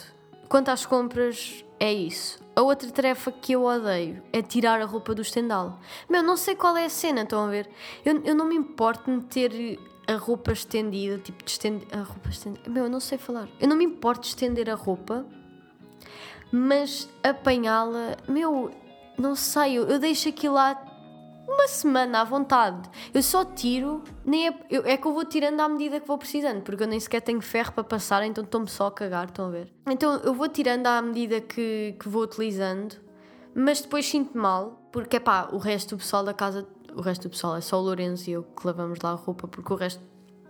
quanto 0.48 0.70
às 0.70 0.86
compras, 0.86 1.64
é 1.78 1.92
isso. 1.92 2.38
A 2.54 2.62
outra 2.62 2.90
tarefa 2.90 3.30
que 3.30 3.52
eu 3.52 3.64
odeio 3.64 4.22
é 4.32 4.40
tirar 4.40 4.80
a 4.80 4.86
roupa 4.86 5.14
do 5.14 5.22
estendal. 5.22 5.78
Meu, 6.08 6.22
não 6.22 6.36
sei 6.36 6.54
qual 6.54 6.76
é 6.76 6.86
a 6.86 6.88
cena, 6.90 7.22
estão 7.22 7.44
a 7.44 7.48
ver? 7.48 7.68
Eu, 8.04 8.22
eu 8.22 8.34
não 8.34 8.46
me 8.46 8.54
importo 8.54 9.10
meter 9.10 9.78
a 10.06 10.14
roupa 10.14 10.52
estendida, 10.52 11.18
tipo 11.18 11.44
de 11.44 11.50
estender. 11.50 11.88
A 11.92 12.02
roupa 12.02 12.28
estendida. 12.28 12.68
Meu, 12.70 12.84
eu 12.84 12.90
não 12.90 13.00
sei 13.00 13.18
falar. 13.18 13.48
Eu 13.60 13.68
não 13.68 13.76
me 13.76 13.84
importo 13.84 14.22
de 14.22 14.28
estender 14.28 14.70
a 14.70 14.74
roupa, 14.74 15.26
mas 16.52 17.08
apanhá-la. 17.22 18.16
Meu, 18.28 18.70
não 19.18 19.34
sei, 19.34 19.78
eu, 19.78 19.88
eu 19.88 19.98
deixo 19.98 20.28
aquilo 20.28 20.54
lá 20.54 20.80
uma 21.48 21.68
semana 21.68 22.20
à 22.20 22.24
vontade. 22.24 22.88
Eu 23.14 23.22
só 23.22 23.44
tiro, 23.44 24.02
nem 24.24 24.48
é, 24.48 24.54
eu, 24.68 24.82
é 24.84 24.96
que 24.96 25.06
eu 25.06 25.12
vou 25.12 25.24
tirando 25.24 25.60
à 25.60 25.68
medida 25.68 26.00
que 26.00 26.06
vou 26.06 26.18
precisando, 26.18 26.62
porque 26.62 26.82
eu 26.82 26.88
nem 26.88 26.98
sequer 26.98 27.20
tenho 27.20 27.40
ferro 27.40 27.72
para 27.72 27.84
passar, 27.84 28.24
então 28.24 28.44
estou-me 28.44 28.68
só 28.68 28.88
a 28.88 28.92
cagar, 28.92 29.26
estão 29.26 29.46
a 29.46 29.50
ver? 29.50 29.72
Então 29.88 30.16
eu 30.16 30.34
vou 30.34 30.48
tirando 30.48 30.86
à 30.86 31.00
medida 31.00 31.40
que, 31.40 31.94
que 31.98 32.08
vou 32.08 32.22
utilizando, 32.22 32.96
mas 33.54 33.80
depois 33.80 34.06
sinto 34.06 34.36
mal, 34.36 34.88
porque 34.92 35.16
é 35.16 35.20
pá, 35.20 35.48
o 35.52 35.58
resto 35.58 35.94
do 35.94 35.98
pessoal 35.98 36.24
da 36.24 36.34
casa, 36.34 36.66
o 36.96 37.02
resto 37.02 37.28
do 37.28 37.30
pessoal 37.30 37.56
é 37.56 37.60
só 37.60 37.78
o 37.78 37.82
Lourenço 37.82 38.28
e 38.30 38.32
eu 38.32 38.42
que 38.42 38.66
lavamos 38.66 38.98
lá 39.02 39.10
a 39.10 39.14
roupa, 39.14 39.46
porque 39.46 39.72
o 39.72 39.76
resto. 39.76 40.02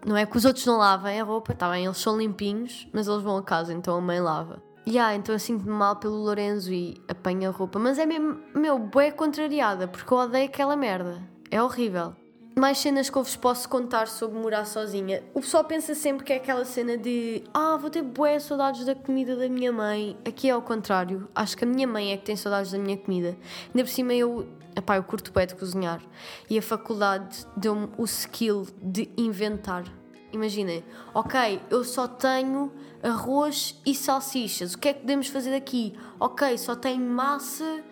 Não 0.07 0.17
é 0.17 0.25
que 0.25 0.37
os 0.37 0.45
outros 0.45 0.65
não 0.65 0.79
lavem 0.79 1.21
a 1.21 1.25
roupa, 1.25 1.53
está 1.53 1.69
bem, 1.69 1.85
eles 1.85 1.99
são 1.99 2.17
limpinhos, 2.17 2.89
mas 2.93 3.09
eles 3.09 3.23
vão 3.23 3.37
a 3.37 3.43
casa, 3.43 3.75
então 3.75 3.97
a 3.97 4.01
mãe 4.01 4.21
lava. 4.21 4.63
Yeah, 4.87 5.17
então 5.17 5.35
eu 5.35 5.39
sinto-me 5.41 5.73
mal 5.73 5.97
pelo 5.97 6.15
Lorenzo 6.15 6.73
e 6.73 7.03
apanho 7.09 7.49
a 7.49 7.53
roupa. 7.53 7.77
Mas 7.77 7.99
é 7.99 8.07
mesmo, 8.07 8.41
meu, 8.55 8.79
bué 8.79 9.11
contrariada, 9.11 9.89
porque 9.89 10.13
eu 10.13 10.19
odeio 10.19 10.47
aquela 10.47 10.77
merda. 10.77 11.29
É 11.51 11.61
horrível. 11.61 12.15
Mais 12.59 12.79
cenas 12.79 13.11
que 13.11 13.19
eu 13.19 13.23
vos 13.23 13.37
posso 13.37 13.69
contar 13.69 14.09
sobre 14.09 14.39
morar 14.39 14.65
sozinha. 14.65 15.23
O 15.35 15.43
pessoal 15.43 15.63
pensa 15.63 15.95
sempre 15.95 16.25
que 16.25 16.33
é 16.33 16.37
aquela 16.37 16.65
cena 16.65 16.97
de 16.97 17.45
Ah, 17.53 17.77
vou 17.77 17.91
ter 17.91 18.01
bué 18.01 18.39
saudades 18.39 18.87
da 18.87 18.95
comida 18.95 19.37
da 19.37 19.47
minha 19.47 19.71
mãe. 19.71 20.17
Aqui 20.27 20.49
é 20.49 20.53
ao 20.53 20.63
contrário. 20.63 21.29
Acho 21.35 21.55
que 21.55 21.65
a 21.65 21.67
minha 21.67 21.87
mãe 21.87 22.13
é 22.13 22.17
que 22.17 22.25
tem 22.25 22.35
saudades 22.35 22.73
da 22.73 22.79
minha 22.79 22.97
comida. 22.97 23.37
Ainda 23.67 23.85
por 23.85 23.89
cima 23.89 24.15
eu, 24.15 24.49
epá, 24.75 24.97
eu 24.97 25.03
curto 25.03 25.31
bué 25.33 25.45
de 25.45 25.55
cozinhar. 25.55 26.01
E 26.49 26.57
a 26.57 26.63
faculdade 26.63 27.47
deu-me 27.55 27.91
o 27.99 28.05
skill 28.05 28.67
de 28.83 29.11
inventar. 29.19 29.85
Imaginem, 30.33 30.83
ok, 31.13 31.61
eu 31.69 31.85
só 31.85 32.09
tenho 32.09 32.73
arroz 33.03 33.79
e 33.85 33.95
salsichas. 33.95 34.73
O 34.73 34.79
que 34.79 34.89
é 34.89 34.95
que 34.95 35.01
podemos 35.01 35.29
fazer 35.29 35.51
daqui? 35.51 35.93
Ok, 36.19 36.57
só 36.57 36.75
tem 36.75 36.99
massa 36.99 37.83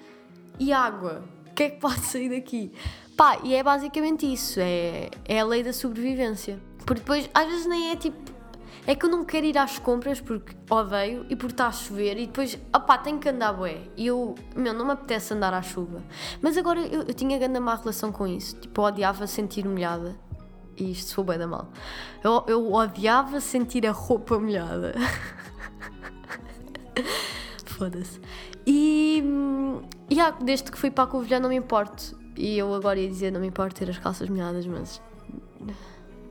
e 0.59 0.73
água. 0.73 1.23
O 1.51 1.55
que 1.55 1.65
é 1.65 1.71
que 1.71 1.81
pode 1.81 2.01
sair 2.01 2.31
daqui? 2.31 2.73
Pá, 3.17 3.39
e 3.43 3.55
é 3.55 3.63
basicamente 3.63 4.31
isso. 4.31 4.61
É, 4.61 5.11
é 5.25 5.41
a 5.41 5.45
lei 5.45 5.63
da 5.63 5.73
sobrevivência. 5.73 6.61
Porque 6.79 7.01
depois, 7.01 7.31
às 7.33 7.47
vezes 7.47 7.67
nem 7.67 7.91
é 7.91 7.97
tipo. 7.97 8.35
É 8.87 8.95
que 8.95 9.07
eu 9.07 9.11
não 9.11 9.25
quero 9.25 9.47
ir 9.47 9.57
às 9.57 9.79
compras 9.79 10.21
porque 10.21 10.55
odeio 10.69 11.25
e 11.31 11.37
porque 11.37 11.55
está 11.55 11.69
a 11.69 11.73
chover 11.73 12.19
e 12.19 12.27
depois, 12.27 12.59
opá, 12.75 12.99
tenho 12.99 13.19
que 13.19 13.31
andar 13.31 13.55
bué. 13.55 13.79
E 13.97 14.09
eu, 14.09 14.35
meu, 14.55 14.75
não 14.75 14.85
me 14.85 14.93
apetece 14.93 15.33
andar 15.33 15.55
à 15.55 15.63
chuva. 15.63 16.03
Mas 16.43 16.59
agora 16.59 16.81
eu, 16.81 17.03
eu 17.03 17.15
tinha 17.15 17.39
grande 17.39 17.59
má 17.61 17.77
relação 17.77 18.13
com 18.13 18.27
isso. 18.27 18.57
Tipo, 18.57 18.83
eu 18.83 18.85
odiava 18.85 19.27
sentir 19.27 19.67
molhada 19.67 20.15
e 20.77 20.91
isto 20.91 21.15
foi 21.15 21.25
bem 21.25 21.39
da 21.39 21.47
mal. 21.47 21.69
Eu, 22.23 22.45
eu 22.47 22.73
odiava 22.73 23.41
sentir 23.41 23.87
a 23.87 23.93
roupa 23.93 24.39
molhada. 24.39 24.95
Foda-se. 27.67 28.21
E, 28.67 29.23
e 30.11 30.21
ah, 30.21 30.31
desde 30.31 30.71
que 30.71 30.79
fui 30.79 30.91
para 30.91 31.05
a 31.05 31.07
Covilhã 31.07 31.41
não 31.41 31.49
me 31.49 31.57
importo. 31.57 32.19
E 32.37 32.59
eu 32.59 32.75
agora 32.75 32.99
ia 32.99 33.09
dizer 33.09 33.31
não 33.31 33.41
me 33.41 33.47
importo 33.47 33.77
ter 33.77 33.89
as 33.91 33.99
calças 33.99 34.29
molhadas, 34.29 34.67
mas. 34.67 35.01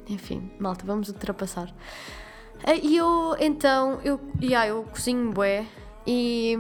Enfim, 0.09 0.51
malta, 0.59 0.85
vamos 0.85 1.09
ultrapassar. 1.09 1.73
E 2.81 2.95
eu, 2.95 3.35
então, 3.39 3.99
eu, 4.03 4.19
yeah, 4.41 4.67
eu 4.67 4.83
cozinho 4.83 5.31
bué 5.31 5.65
e 6.07 6.57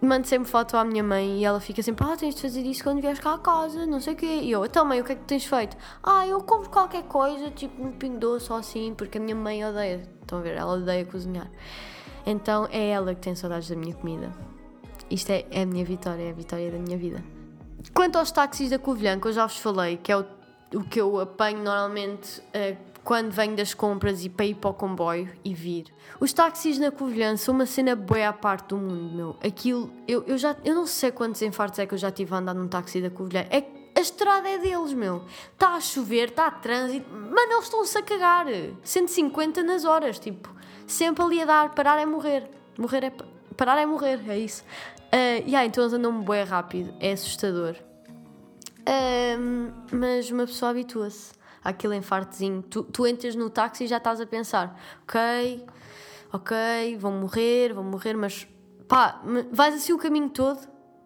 mando 0.00 0.26
sempre 0.26 0.48
foto 0.48 0.76
à 0.76 0.84
minha 0.84 1.02
mãe 1.02 1.40
e 1.40 1.44
ela 1.44 1.60
fica 1.60 1.82
sempre, 1.82 2.04
ah, 2.06 2.16
tens 2.16 2.34
de 2.34 2.42
fazer 2.42 2.62
isso 2.62 2.84
quando 2.84 3.00
vieres 3.00 3.18
cá 3.18 3.34
a 3.34 3.38
casa, 3.38 3.86
não 3.86 4.00
sei 4.00 4.14
o 4.14 4.16
quê. 4.16 4.40
E 4.42 4.50
eu, 4.50 4.64
então 4.64 4.84
mãe, 4.84 5.00
o 5.00 5.04
que 5.04 5.12
é 5.12 5.14
que 5.14 5.24
tens 5.24 5.44
feito? 5.44 5.76
Ah, 6.02 6.26
eu 6.26 6.40
compro 6.42 6.70
qualquer 6.70 7.04
coisa, 7.04 7.50
tipo 7.50 7.82
um 7.82 7.92
pingo 7.92 8.18
doce 8.18 8.52
ou 8.52 8.58
assim, 8.58 8.94
porque 8.94 9.18
a 9.18 9.20
minha 9.20 9.36
mãe 9.36 9.64
odeia. 9.64 10.08
Estão 10.20 10.38
a 10.38 10.42
ver? 10.42 10.56
Ela 10.56 10.74
odeia 10.74 11.04
cozinhar. 11.06 11.50
Então 12.26 12.68
é 12.70 12.90
ela 12.90 13.14
que 13.14 13.20
tem 13.22 13.34
saudades 13.34 13.68
da 13.68 13.76
minha 13.76 13.94
comida. 13.94 14.30
Isto 15.10 15.30
é, 15.30 15.46
é 15.50 15.62
a 15.62 15.66
minha 15.66 15.84
vitória, 15.84 16.22
é 16.22 16.30
a 16.30 16.34
vitória 16.34 16.70
da 16.70 16.78
minha 16.78 16.98
vida. 16.98 17.24
Quanto 17.94 18.18
aos 18.18 18.30
táxis 18.30 18.70
da 18.70 18.78
Covilhã, 18.78 19.18
que 19.18 19.28
eu 19.28 19.32
já 19.32 19.46
vos 19.46 19.58
falei, 19.58 19.96
que 19.96 20.10
é 20.10 20.16
o, 20.16 20.24
o 20.74 20.84
que 20.84 21.00
eu 21.00 21.20
apanho 21.20 21.62
normalmente 21.62 22.40
uh, 22.40 22.76
quando 23.04 23.30
venho 23.30 23.56
das 23.56 23.72
compras 23.72 24.24
e 24.24 24.28
para 24.28 24.46
ir 24.46 24.54
para 24.54 24.70
o 24.70 24.74
comboio 24.74 25.30
e 25.44 25.54
vir. 25.54 25.86
Os 26.20 26.32
táxis 26.32 26.78
na 26.78 26.90
Covilhã 26.90 27.36
são 27.36 27.54
uma 27.54 27.66
cena 27.66 27.96
boa 27.96 28.28
à 28.28 28.32
parte 28.32 28.68
do 28.68 28.76
mundo, 28.76 29.14
meu. 29.14 29.36
Aquilo, 29.42 29.90
eu, 30.06 30.24
eu 30.26 30.36
já, 30.36 30.56
eu 30.64 30.74
não 30.74 30.86
sei 30.86 31.10
quantos 31.10 31.40
infartos 31.42 31.78
é 31.78 31.86
que 31.86 31.94
eu 31.94 31.98
já 31.98 32.10
tive 32.10 32.34
a 32.34 32.38
andar 32.38 32.54
num 32.54 32.68
táxi 32.68 33.00
da 33.00 33.10
Covilhã. 33.10 33.46
É 33.50 33.64
a 33.94 34.00
estrada 34.00 34.48
é 34.48 34.58
deles, 34.58 34.92
meu. 34.92 35.24
Está 35.52 35.74
a 35.74 35.80
chover, 35.80 36.28
está 36.28 36.46
a 36.46 36.50
trânsito, 36.52 37.10
mano, 37.10 37.52
eles 37.52 37.64
estão-se 37.64 37.98
a 37.98 38.02
cagar. 38.02 38.46
150 38.84 39.62
nas 39.64 39.84
horas, 39.84 40.18
tipo, 40.20 40.54
sempre 40.86 41.24
ali 41.24 41.42
a 41.42 41.44
dar, 41.44 41.74
parar 41.74 41.98
é 41.98 42.06
morrer. 42.06 42.48
Morrer 42.78 43.04
é. 43.04 43.37
Parar 43.58 43.76
é 43.76 43.84
morrer, 43.84 44.20
é 44.28 44.38
isso. 44.38 44.62
Uh, 45.12 45.42
yeah, 45.44 45.64
então 45.66 45.82
eles 45.82 45.92
andam 45.92 46.22
bem 46.22 46.44
rápido, 46.44 46.94
é 47.00 47.10
assustador. 47.10 47.74
Uh, 48.86 49.74
mas 49.90 50.30
uma 50.30 50.46
pessoa 50.46 50.70
habitua-se 50.70 51.32
aquele 51.64 51.96
infartezinho. 51.96 52.62
Tu, 52.62 52.84
tu 52.84 53.04
entras 53.04 53.34
no 53.34 53.50
táxi 53.50 53.82
e 53.82 53.86
já 53.88 53.96
estás 53.96 54.20
a 54.20 54.26
pensar, 54.26 54.80
ok, 55.02 55.66
ok, 56.32 56.96
vão 57.00 57.10
morrer, 57.10 57.74
vão 57.74 57.82
morrer, 57.82 58.16
mas 58.16 58.46
pá, 58.86 59.20
vais 59.50 59.74
assim 59.74 59.92
o 59.92 59.98
caminho 59.98 60.30
todo, 60.30 60.60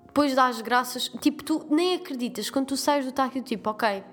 depois 0.04 0.34
dás 0.34 0.60
graças, 0.60 1.08
tipo, 1.08 1.42
tu 1.42 1.66
nem 1.70 1.94
acreditas, 1.94 2.50
quando 2.50 2.66
tu 2.66 2.76
sais 2.76 3.06
do 3.06 3.12
táxi, 3.12 3.40
tipo, 3.40 3.70
ok, 3.70 4.04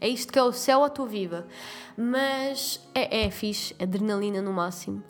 é 0.00 0.08
isto 0.08 0.32
que 0.32 0.38
é 0.38 0.42
o 0.42 0.52
céu, 0.52 0.84
estou 0.86 1.06
viva. 1.06 1.46
Mas 1.96 2.80
é, 2.94 3.26
é 3.26 3.30
fixe, 3.30 3.74
adrenalina 3.80 4.40
no 4.40 4.52
máximo. 4.52 5.02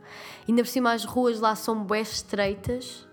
Ainda 0.48 0.62
por 0.62 0.68
cima 0.68 0.92
as 0.92 1.04
ruas 1.04 1.38
lá 1.38 1.54
são 1.54 1.84
bem 1.84 2.02
estreitas. 2.02 3.06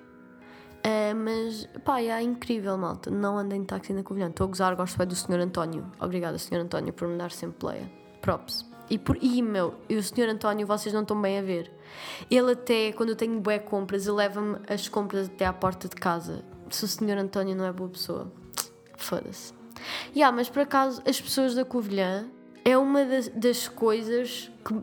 Uh, 0.77 1.13
mas 1.15 1.67
pá, 1.83 2.01
é 2.01 2.21
incrível, 2.21 2.77
malta. 2.77 3.11
Não 3.11 3.37
andem 3.37 3.61
de 3.61 3.67
táxi 3.67 3.93
na 3.93 4.01
Covilhã. 4.01 4.29
Estou 4.29 4.45
a 4.45 4.47
gozar, 4.47 4.75
gosto 4.75 4.97
bem 4.97 5.05
do 5.05 5.15
Sr. 5.15 5.39
António. 5.39 5.91
Obrigada, 5.99 6.37
Sr. 6.37 6.61
António, 6.61 6.93
por 6.93 7.07
me 7.07 7.17
dar 7.17 7.31
sempre 7.31 7.59
playa. 7.59 7.91
Props. 8.21 8.65
E, 8.89 8.97
por, 8.97 9.17
e 9.21 9.41
meu, 9.41 9.75
e 9.89 9.97
o 9.97 10.01
Sr. 10.01 10.29
António, 10.29 10.65
vocês 10.65 10.93
não 10.93 11.01
estão 11.01 11.21
bem 11.21 11.37
a 11.37 11.41
ver. 11.41 11.71
Ele 12.31 12.53
até, 12.53 12.93
quando 12.93 13.09
eu 13.09 13.15
tenho 13.15 13.39
bué 13.39 13.59
compras, 13.59 14.07
ele 14.07 14.15
leva-me 14.15 14.59
as 14.67 14.87
compras 14.87 15.27
até 15.27 15.45
à 15.45 15.53
porta 15.53 15.89
de 15.89 15.95
casa. 15.95 16.43
Se 16.69 16.85
o 16.85 16.87
Sr. 16.87 17.17
António 17.17 17.55
não 17.55 17.65
é 17.65 17.71
boa 17.71 17.89
pessoa, 17.89 18.31
foda-se. 18.95 19.56
Yeah, 20.15 20.35
mas 20.35 20.49
por 20.49 20.61
acaso, 20.61 21.01
as 21.07 21.19
pessoas 21.19 21.55
da 21.55 21.65
Covilhã 21.65 22.29
é 22.63 22.77
uma 22.77 23.05
das, 23.05 23.29
das 23.29 23.67
coisas 23.67 24.51
que 24.65 24.75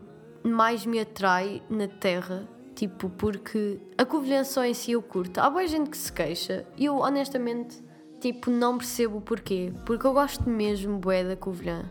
mais 0.47 0.85
me 0.85 0.99
atrai 0.99 1.61
na 1.69 1.87
Terra. 1.87 2.47
Tipo, 2.75 3.09
porque 3.09 3.79
a 3.97 4.03
Covilhã 4.03 4.43
só 4.43 4.65
em 4.65 4.73
si 4.73 4.91
eu 4.91 5.01
curto. 5.01 5.39
Há 5.39 5.49
boa 5.49 5.65
gente 5.65 5.89
que 5.89 5.97
se 5.97 6.11
queixa 6.11 6.65
e 6.77 6.85
eu, 6.85 6.97
honestamente, 6.97 7.81
tipo, 8.19 8.51
não 8.51 8.77
percebo 8.77 9.17
o 9.17 9.21
porquê. 9.21 9.71
Porque 9.85 10.05
eu 10.05 10.13
gosto 10.13 10.49
mesmo, 10.49 10.97
bué, 10.97 11.23
da 11.23 11.35
Covilhã. 11.35 11.89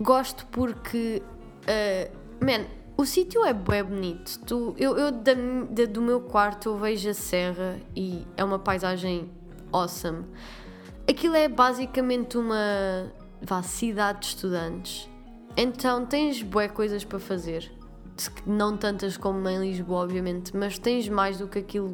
Gosto 0.00 0.46
porque, 0.46 1.22
uh, 1.62 2.44
man, 2.44 2.66
o 2.96 3.04
sítio 3.04 3.44
é 3.44 3.52
bué 3.52 3.82
bonito. 3.82 4.38
Tu, 4.46 4.74
eu, 4.78 4.96
eu 4.96 5.10
da, 5.10 5.32
da, 5.70 5.84
do 5.86 6.02
meu 6.02 6.20
quarto 6.20 6.68
eu 6.68 6.76
vejo 6.76 7.08
a 7.08 7.14
serra 7.14 7.80
e 7.96 8.26
é 8.36 8.44
uma 8.44 8.58
paisagem 8.58 9.30
awesome. 9.72 10.24
Aquilo 11.08 11.36
é 11.36 11.48
basicamente 11.48 12.38
uma 12.38 13.12
vá, 13.42 13.62
cidade 13.62 14.20
de 14.20 14.26
estudantes. 14.26 15.08
Então 15.56 16.04
tens 16.06 16.42
bué 16.42 16.68
coisas 16.68 17.04
para 17.04 17.18
fazer. 17.18 17.70
Não 18.46 18.76
tantas 18.76 19.16
como 19.16 19.48
em 19.48 19.60
Lisboa, 19.60 20.04
obviamente, 20.04 20.56
mas 20.56 20.78
tens 20.78 21.08
mais 21.08 21.38
do 21.38 21.48
que 21.48 21.58
aquilo 21.58 21.92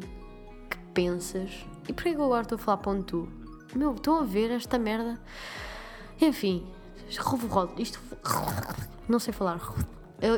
que 0.69 0.77
pensas. 0.93 1.65
E 1.89 1.93
por 1.93 2.03
que 2.03 2.09
eu 2.09 2.23
agora 2.23 2.43
estou 2.43 2.55
a 2.55 2.59
falar 2.59 2.77
para 2.77 2.91
um 2.91 3.01
tu? 3.01 3.27
Meu, 3.75 3.93
estão 3.93 4.19
a 4.19 4.23
ver 4.23 4.51
esta 4.51 4.77
merda? 4.77 5.19
Enfim, 6.19 6.65
isto. 7.77 7.99
Não 9.07 9.19
sei 9.19 9.33
falar. 9.33 9.59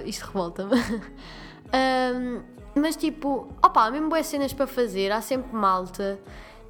Isto 0.06 0.25
revolta-me. 0.25 0.74
um, 2.15 2.42
mas 2.80 2.96
tipo, 2.96 3.50
opá, 3.63 3.92
mesmo 3.92 4.10
boas 4.10 4.25
cenas 4.25 4.51
para 4.53 4.65
fazer, 4.65 5.12
há 5.12 5.22
sempre 5.22 5.53
malta 5.56 6.20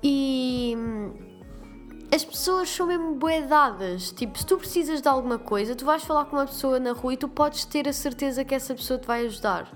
e 0.01 0.75
as 2.13 2.23
pessoas 2.23 2.69
são 2.69 2.85
mesmo 2.85 3.15
boedadas. 3.15 4.11
Tipo, 4.11 4.37
se 4.37 4.45
tu 4.45 4.57
precisas 4.57 5.01
de 5.01 5.07
alguma 5.07 5.39
coisa, 5.39 5.75
tu 5.75 5.83
vais 5.83 6.03
falar 6.03 6.25
com 6.25 6.35
uma 6.35 6.45
pessoa 6.45 6.79
na 6.79 6.91
rua 6.91 7.15
e 7.15 7.17
tu 7.17 7.27
podes 7.27 7.65
ter 7.65 7.87
a 7.87 7.93
certeza 7.93 8.45
que 8.45 8.53
essa 8.53 8.75
pessoa 8.75 8.99
te 8.99 9.07
vai 9.07 9.25
ajudar. 9.25 9.67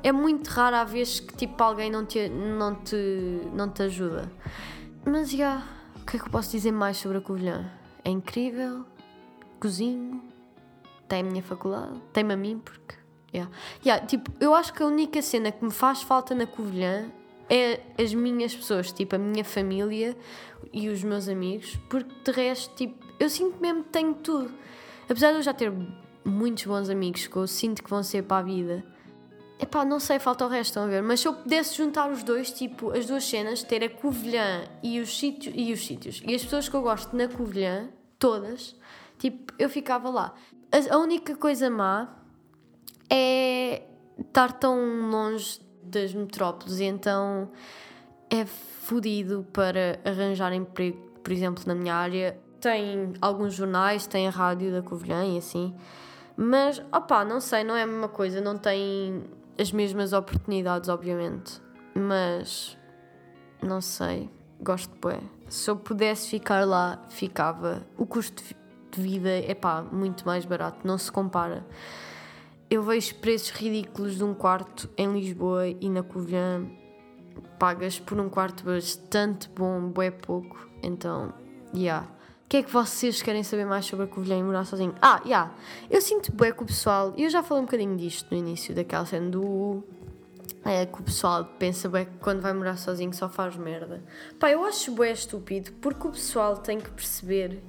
É 0.00 0.12
muito 0.12 0.46
raro 0.48 0.76
a 0.76 0.84
vez 0.84 1.18
que 1.18 1.34
tipo 1.34 1.60
alguém 1.62 1.90
não 1.90 2.06
te, 2.06 2.28
não 2.28 2.76
te, 2.76 2.96
não 3.52 3.68
te 3.68 3.82
ajuda. 3.82 4.30
Mas 5.04 5.30
já, 5.30 5.36
yeah, 5.36 5.66
o 5.96 6.06
que 6.06 6.16
é 6.16 6.20
que 6.20 6.26
eu 6.26 6.30
posso 6.30 6.52
dizer 6.52 6.70
mais 6.70 6.96
sobre 6.96 7.18
a 7.18 7.20
Covilhã? 7.20 7.68
É 8.04 8.10
incrível, 8.10 8.84
cozinho, 9.58 10.22
tem 11.08 11.20
a 11.20 11.24
minha 11.24 11.42
faculdade, 11.42 12.00
tem-me 12.12 12.34
a 12.34 12.36
mim, 12.36 12.58
porque. 12.64 12.94
Yeah. 13.32 13.52
Yeah, 13.84 14.06
tipo, 14.06 14.32
eu 14.40 14.54
acho 14.54 14.72
que 14.72 14.82
a 14.82 14.86
única 14.86 15.20
cena 15.22 15.52
que 15.52 15.64
me 15.64 15.70
faz 15.70 16.02
falta 16.02 16.34
na 16.34 16.46
Covilhã 16.46 17.10
é 17.50 17.80
as 18.00 18.14
minhas 18.14 18.54
pessoas, 18.54 18.92
tipo 18.92 19.16
a 19.16 19.18
minha 19.18 19.44
família 19.44 20.16
e 20.72 20.88
os 20.88 21.02
meus 21.02 21.28
amigos, 21.28 21.76
porque 21.88 22.14
de 22.24 22.30
resto, 22.30 22.72
tipo, 22.76 23.04
eu 23.18 23.28
sinto 23.28 23.60
mesmo 23.60 23.82
que 23.82 23.90
tenho 23.90 24.14
tudo. 24.14 24.50
Apesar 25.08 25.32
de 25.32 25.38
eu 25.38 25.42
já 25.42 25.52
ter 25.52 25.72
muitos 26.24 26.64
bons 26.64 26.88
amigos 26.88 27.26
que 27.26 27.36
eu 27.36 27.46
sinto 27.48 27.82
que 27.82 27.90
vão 27.90 28.04
ser 28.04 28.22
para 28.22 28.38
a 28.38 28.42
vida, 28.42 28.84
epá, 29.58 29.84
não 29.84 29.98
sei, 29.98 30.20
falta 30.20 30.46
o 30.46 30.48
resto, 30.48 30.70
estão 30.70 30.84
a 30.84 30.86
ver? 30.86 31.02
Mas 31.02 31.20
se 31.20 31.26
eu 31.26 31.34
pudesse 31.34 31.76
juntar 31.76 32.08
os 32.08 32.22
dois, 32.22 32.52
tipo, 32.52 32.92
as 32.92 33.06
duas 33.06 33.24
cenas, 33.24 33.64
ter 33.64 33.82
a 33.82 33.90
Covilhã 33.90 34.64
e 34.80 35.00
os 35.00 35.18
sítios, 35.18 35.52
e 35.56 35.72
os 35.72 35.84
sítios, 35.84 36.22
e 36.24 36.32
as 36.32 36.44
pessoas 36.44 36.68
que 36.68 36.76
eu 36.76 36.82
gosto 36.82 37.16
na 37.16 37.26
Covilhã, 37.26 37.88
todas, 38.16 38.76
tipo, 39.18 39.52
eu 39.58 39.68
ficava 39.68 40.08
lá. 40.08 40.34
A, 40.70 40.94
a 40.94 40.98
única 40.98 41.34
coisa 41.34 41.68
má 41.68 42.16
é 43.10 43.82
estar 44.16 44.52
tão 44.52 45.10
longe 45.10 45.60
das 45.90 46.14
metrópoles, 46.14 46.80
então 46.80 47.50
é 48.30 48.44
fodido 48.46 49.46
para 49.52 49.98
arranjar 50.04 50.52
emprego, 50.52 50.98
por 51.22 51.32
exemplo, 51.32 51.64
na 51.66 51.74
minha 51.74 51.94
área. 51.94 52.38
Tem 52.60 53.12
alguns 53.20 53.54
jornais, 53.54 54.06
tem 54.06 54.28
a 54.28 54.30
rádio 54.30 54.70
da 54.70 54.82
Covilhã 54.82 55.24
e 55.24 55.38
assim, 55.38 55.74
mas 56.36 56.78
opá, 56.92 57.24
não 57.24 57.40
sei, 57.40 57.64
não 57.64 57.74
é 57.74 57.82
a 57.82 57.86
mesma 57.86 58.08
coisa, 58.08 58.40
não 58.40 58.56
tem 58.56 59.24
as 59.58 59.72
mesmas 59.72 60.12
oportunidades, 60.12 60.88
obviamente, 60.88 61.60
mas 61.94 62.78
não 63.62 63.80
sei, 63.80 64.30
gosto 64.60 64.92
de 64.92 64.98
bué. 65.00 65.20
Se 65.48 65.70
eu 65.70 65.76
pudesse 65.76 66.28
ficar 66.28 66.64
lá, 66.64 67.02
ficava. 67.08 67.82
O 67.96 68.06
custo 68.06 68.42
de 68.90 69.00
vida 69.00 69.30
é 69.30 69.54
pá, 69.54 69.82
muito 69.82 70.24
mais 70.26 70.44
barato, 70.44 70.86
não 70.86 70.98
se 70.98 71.10
compara 71.10 71.64
eu 72.70 72.84
vejo 72.84 73.16
preços 73.16 73.50
ridículos 73.50 74.16
de 74.16 74.22
um 74.22 74.32
quarto 74.32 74.88
em 74.96 75.12
Lisboa 75.12 75.66
e 75.66 75.90
na 75.90 76.04
Covilhã 76.04 76.70
pagas 77.58 77.98
por 77.98 78.18
um 78.20 78.28
quarto 78.30 78.64
bastante 78.64 79.48
bom, 79.48 79.92
é 80.00 80.10
pouco. 80.10 80.68
Então. 80.82 81.34
Yeah. 81.74 82.06
O 82.44 82.48
que 82.50 82.58
é 82.58 82.62
que 82.62 82.70
vocês 82.70 83.22
querem 83.22 83.42
saber 83.42 83.64
mais 83.64 83.86
sobre 83.86 84.06
a 84.06 84.08
Covilhã 84.08 84.38
e 84.38 84.42
morar 84.42 84.64
sozinho? 84.64 84.94
Ah. 85.02 85.20
Yeah. 85.24 85.52
Eu 85.90 86.00
sinto 86.00 86.32
bué 86.32 86.52
com 86.52 86.62
o 86.62 86.66
pessoal, 86.66 87.12
eu 87.16 87.28
já 87.28 87.42
falei 87.42 87.62
um 87.62 87.66
bocadinho 87.66 87.96
disto 87.96 88.28
no 88.30 88.36
início 88.36 88.74
daquela 88.74 89.04
cena 89.04 89.28
do... 89.28 89.82
É 90.64 90.84
que 90.84 91.00
o 91.00 91.02
pessoal 91.02 91.44
pensa 91.58 91.88
bué 91.88 92.04
que 92.04 92.18
quando 92.18 92.40
vai 92.40 92.52
morar 92.52 92.76
sozinho 92.76 93.12
só 93.14 93.28
faz 93.28 93.56
merda. 93.56 94.02
Pá, 94.38 94.50
eu 94.50 94.62
acho 94.64 94.92
bué 94.92 95.10
estúpido, 95.10 95.72
porque 95.80 96.06
o 96.06 96.10
pessoal 96.10 96.56
tem 96.56 96.78
que 96.78 96.90
perceber 96.90 97.62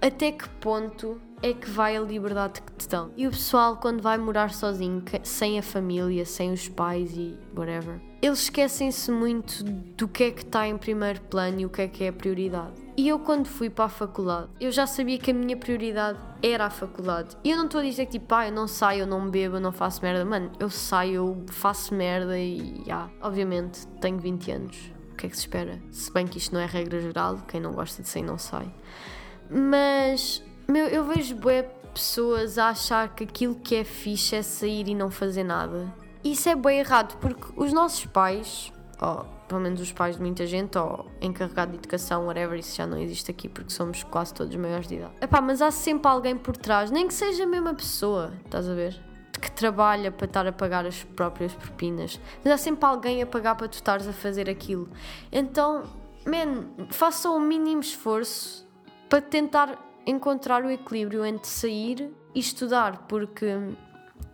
até 0.00 0.32
que 0.32 0.48
ponto 0.60 1.20
é 1.42 1.52
que 1.52 1.70
vai 1.70 1.96
a 1.96 2.00
liberdade 2.00 2.60
que 2.60 2.72
te 2.72 2.88
dão. 2.88 3.10
E 3.16 3.26
o 3.26 3.30
pessoal, 3.30 3.76
quando 3.76 4.02
vai 4.02 4.18
morar 4.18 4.52
sozinho, 4.52 5.02
sem 5.22 5.58
a 5.58 5.62
família, 5.62 6.24
sem 6.24 6.52
os 6.52 6.68
pais 6.68 7.16
e 7.16 7.36
whatever, 7.56 8.00
eles 8.20 8.40
esquecem-se 8.40 9.10
muito 9.10 9.62
do 9.62 10.08
que 10.08 10.24
é 10.24 10.30
que 10.32 10.42
está 10.42 10.66
em 10.66 10.76
primeiro 10.76 11.20
plano 11.22 11.60
e 11.60 11.66
o 11.66 11.70
que 11.70 11.82
é 11.82 11.88
que 11.88 12.04
é 12.04 12.08
a 12.08 12.12
prioridade. 12.12 12.74
E 12.96 13.06
eu, 13.06 13.20
quando 13.20 13.46
fui 13.46 13.70
para 13.70 13.84
a 13.84 13.88
faculdade, 13.88 14.48
eu 14.60 14.72
já 14.72 14.84
sabia 14.84 15.18
que 15.18 15.30
a 15.30 15.34
minha 15.34 15.56
prioridade 15.56 16.18
era 16.42 16.66
a 16.66 16.70
faculdade. 16.70 17.36
E 17.44 17.50
eu 17.52 17.56
não 17.56 17.66
estou 17.66 17.80
a 17.80 17.84
dizer 17.84 18.06
que 18.06 18.18
tipo, 18.18 18.34
ah, 18.34 18.48
eu 18.48 18.52
não 18.52 18.66
saio, 18.66 19.02
eu 19.02 19.06
não 19.06 19.30
bebo, 19.30 19.56
eu 19.56 19.60
não 19.60 19.70
faço 19.70 20.02
merda. 20.02 20.24
Mano, 20.24 20.50
eu 20.58 20.68
saio, 20.68 21.14
eu 21.14 21.44
faço 21.52 21.94
merda 21.94 22.36
e, 22.36 22.82
já, 22.84 23.08
obviamente, 23.22 23.86
tenho 24.00 24.18
20 24.18 24.50
anos. 24.50 24.92
O 25.12 25.14
que 25.14 25.26
é 25.26 25.28
que 25.28 25.36
se 25.36 25.42
espera? 25.42 25.80
Se 25.92 26.12
bem 26.12 26.26
que 26.26 26.38
isto 26.38 26.52
não 26.52 26.60
é 26.60 26.66
regra 26.66 27.00
geral, 27.00 27.38
quem 27.46 27.60
não 27.60 27.72
gosta 27.72 28.02
de 28.02 28.08
sair 28.08 28.22
não 28.22 28.36
sai. 28.36 28.68
Mas 29.50 30.42
meu, 30.70 30.86
eu 30.86 31.02
vejo 31.02 31.34
bué 31.34 31.62
pessoas 31.94 32.58
a 32.58 32.68
achar 32.68 33.14
que 33.14 33.24
aquilo 33.24 33.54
que 33.54 33.74
é 33.74 33.84
fixe 33.84 34.36
é 34.36 34.42
sair 34.42 34.86
e 34.86 34.94
não 34.94 35.10
fazer 35.10 35.42
nada. 35.42 35.90
Isso 36.22 36.46
é 36.46 36.54
bem 36.54 36.80
errado, 36.80 37.16
porque 37.18 37.46
os 37.56 37.72
nossos 37.72 38.04
pais, 38.04 38.70
ou 39.00 39.24
pelo 39.48 39.62
menos 39.62 39.80
os 39.80 39.90
pais 39.90 40.16
de 40.16 40.20
muita 40.22 40.46
gente, 40.46 40.76
ou 40.76 41.06
encarregado 41.22 41.72
de 41.72 41.78
educação, 41.78 42.26
whatever, 42.26 42.58
isso 42.58 42.76
já 42.76 42.86
não 42.86 42.98
existe 42.98 43.30
aqui 43.30 43.48
porque 43.48 43.70
somos 43.70 44.02
quase 44.02 44.34
todos 44.34 44.54
maiores 44.56 44.86
de 44.86 44.96
idade. 44.96 45.12
Epá, 45.22 45.40
mas 45.40 45.62
há 45.62 45.70
sempre 45.70 46.06
alguém 46.10 46.36
por 46.36 46.54
trás, 46.54 46.90
nem 46.90 47.08
que 47.08 47.14
seja 47.14 47.44
a 47.44 47.46
mesma 47.46 47.72
pessoa, 47.72 48.34
estás 48.44 48.68
a 48.68 48.74
ver? 48.74 48.94
Que 49.40 49.50
trabalha 49.50 50.12
para 50.12 50.26
estar 50.26 50.46
a 50.46 50.52
pagar 50.52 50.84
as 50.84 51.02
próprias 51.02 51.54
propinas. 51.54 52.20
Mas 52.44 52.52
há 52.52 52.58
sempre 52.58 52.84
alguém 52.84 53.22
a 53.22 53.26
pagar 53.26 53.54
para 53.54 53.68
tu 53.68 53.74
estares 53.74 54.06
a 54.06 54.12
fazer 54.12 54.50
aquilo. 54.50 54.86
Então, 55.32 55.84
man, 56.26 56.88
faça 56.90 57.30
o 57.30 57.40
mínimo 57.40 57.80
esforço 57.80 58.67
para 59.08 59.20
tentar 59.20 59.78
encontrar 60.06 60.64
o 60.64 60.70
equilíbrio 60.70 61.24
entre 61.24 61.48
sair 61.48 62.10
e 62.34 62.40
estudar, 62.40 63.06
porque 63.08 63.46